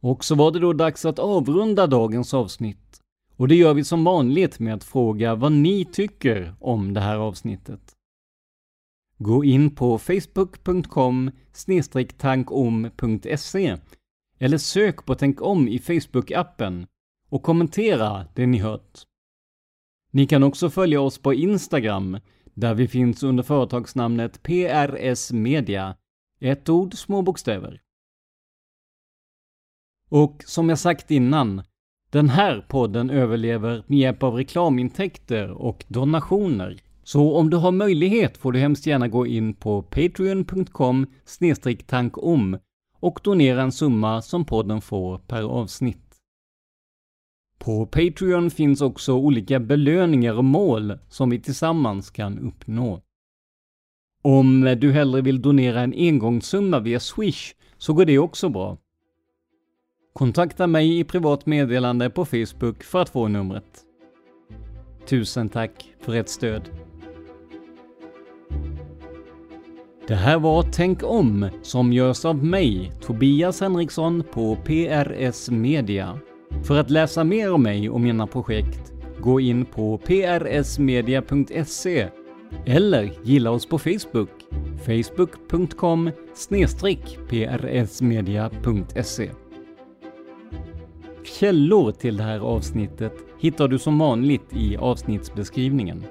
Och 0.00 0.24
så 0.24 0.34
var 0.34 0.50
det 0.50 0.58
då 0.58 0.72
dags 0.72 1.04
att 1.04 1.18
avrunda 1.18 1.86
dagens 1.86 2.34
avsnitt. 2.34 3.02
Och 3.36 3.48
det 3.48 3.54
gör 3.54 3.74
vi 3.74 3.84
som 3.84 4.04
vanligt 4.04 4.58
med 4.58 4.74
att 4.74 4.84
fråga 4.84 5.34
vad 5.34 5.52
ni 5.52 5.84
tycker 5.84 6.54
om 6.60 6.94
det 6.94 7.00
här 7.00 7.16
avsnittet. 7.16 7.94
Gå 9.18 9.44
in 9.44 9.74
på 9.74 9.98
facebook.com 9.98 11.30
tankom.se 12.16 13.76
eller 14.38 14.58
sök 14.58 15.04
på 15.04 15.14
Tänk 15.14 15.42
om 15.42 15.68
i 15.68 15.78
Facebook-appen 15.78 16.86
och 17.28 17.42
kommentera 17.42 18.26
det 18.34 18.46
ni 18.46 18.58
hört. 18.58 18.98
Ni 20.10 20.26
kan 20.26 20.42
också 20.42 20.70
följa 20.70 21.00
oss 21.00 21.18
på 21.18 21.34
Instagram 21.34 22.18
där 22.54 22.74
vi 22.74 22.88
finns 22.88 23.22
under 23.22 23.42
företagsnamnet 23.42 24.42
PRS 24.42 25.32
Media. 25.32 25.96
Ett 26.40 26.68
ord, 26.68 26.94
små 26.94 27.22
bokstäver. 27.22 27.82
Och 30.08 30.44
som 30.46 30.68
jag 30.68 30.78
sagt 30.78 31.10
innan, 31.10 31.62
den 32.10 32.28
här 32.28 32.64
podden 32.68 33.10
överlever 33.10 33.84
med 33.86 33.98
hjälp 33.98 34.22
av 34.22 34.34
reklamintäkter 34.34 35.50
och 35.50 35.84
donationer. 35.88 36.76
Så 37.02 37.36
om 37.36 37.50
du 37.50 37.56
har 37.56 37.72
möjlighet 37.72 38.36
får 38.36 38.52
du 38.52 38.58
hemskt 38.58 38.86
gärna 38.86 39.08
gå 39.08 39.26
in 39.26 39.54
på 39.54 39.82
patreon.com 39.82 41.06
tankom 41.86 42.58
och 43.00 43.20
donera 43.24 43.62
en 43.62 43.72
summa 43.72 44.22
som 44.22 44.44
podden 44.44 44.80
får 44.80 45.18
per 45.18 45.42
avsnitt. 45.42 46.08
På 47.58 47.86
Patreon 47.86 48.50
finns 48.50 48.80
också 48.80 49.12
olika 49.12 49.60
belöningar 49.60 50.34
och 50.34 50.44
mål 50.44 50.98
som 51.08 51.30
vi 51.30 51.40
tillsammans 51.40 52.10
kan 52.10 52.38
uppnå. 52.38 53.02
Om 54.22 54.76
du 54.80 54.92
hellre 54.92 55.20
vill 55.20 55.42
donera 55.42 55.80
en 55.80 55.94
engångssumma 55.96 56.80
via 56.80 57.00
Swish 57.00 57.54
så 57.78 57.92
går 57.92 58.04
det 58.04 58.18
också 58.18 58.48
bra. 58.48 58.78
Kontakta 60.18 60.66
mig 60.66 60.98
i 60.98 61.04
privat 61.04 61.46
meddelande 61.46 62.10
på 62.10 62.24
Facebook 62.24 62.82
för 62.82 63.02
att 63.02 63.08
få 63.08 63.28
numret. 63.28 63.64
Tusen 65.06 65.48
tack 65.48 65.94
för 66.00 66.14
ert 66.14 66.28
stöd. 66.28 66.70
Det 70.08 70.14
här 70.14 70.38
var 70.38 70.64
Tänk 70.72 71.02
om 71.02 71.48
som 71.62 71.92
görs 71.92 72.24
av 72.24 72.44
mig, 72.44 72.92
Tobias 73.00 73.60
Henriksson 73.60 74.22
på 74.32 74.56
PRS 74.56 75.50
Media. 75.50 76.18
För 76.64 76.80
att 76.80 76.90
läsa 76.90 77.24
mer 77.24 77.52
om 77.52 77.62
mig 77.62 77.90
och 77.90 78.00
mina 78.00 78.26
projekt, 78.26 78.92
gå 79.20 79.40
in 79.40 79.64
på 79.64 79.98
prsmedia.se 79.98 82.08
eller 82.66 83.12
gilla 83.22 83.50
oss 83.50 83.66
på 83.66 83.78
Facebook, 83.78 84.30
facebook.com 84.84 86.10
prsmedia.se. 87.28 89.30
Källor 91.40 91.92
till 91.92 92.16
det 92.16 92.22
här 92.22 92.40
avsnittet 92.40 93.12
hittar 93.38 93.68
du 93.68 93.78
som 93.78 93.98
vanligt 93.98 94.52
i 94.52 94.76
avsnittsbeskrivningen. 94.76 96.04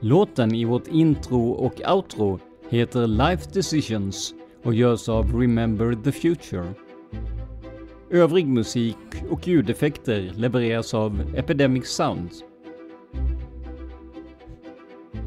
Låten 0.00 0.54
i 0.54 0.64
vårt 0.64 0.88
intro 0.88 1.50
och 1.50 1.80
outro 1.94 2.38
heter 2.70 3.06
Life 3.06 3.50
Decisions 3.52 4.34
och 4.64 4.74
görs 4.74 5.08
av 5.08 5.40
Remember 5.40 5.94
the 6.04 6.12
Future. 6.12 6.74
Övrig 8.10 8.46
musik 8.46 8.96
och 9.30 9.48
ljudeffekter 9.48 10.32
levereras 10.36 10.94
av 10.94 11.34
Epidemic 11.36 11.86
Sounds. 11.86 12.44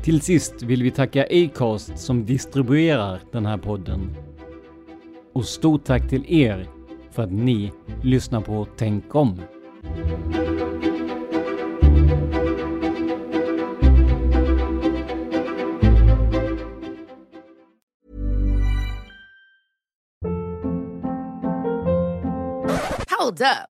Till 0.04 0.22
sist 0.22 0.64
vill 0.64 0.84
vi 0.84 0.92
tacka 0.92 1.24
Acast 1.24 1.98
som 1.98 2.26
distribuerar 2.26 3.20
den 3.32 3.46
här 3.46 3.58
podden. 3.58 4.16
Och 5.34 5.46
stort 5.46 5.84
tack 5.84 6.10
till 6.10 6.26
er 6.34 6.81
för 7.12 7.24
att 7.24 7.32
ni 7.32 7.72
lyssnar 8.04 8.42
på 8.42 8.68
Tänk 8.78 9.16
om. 9.16 9.42
Hold 23.20 23.42
up. 23.42 23.71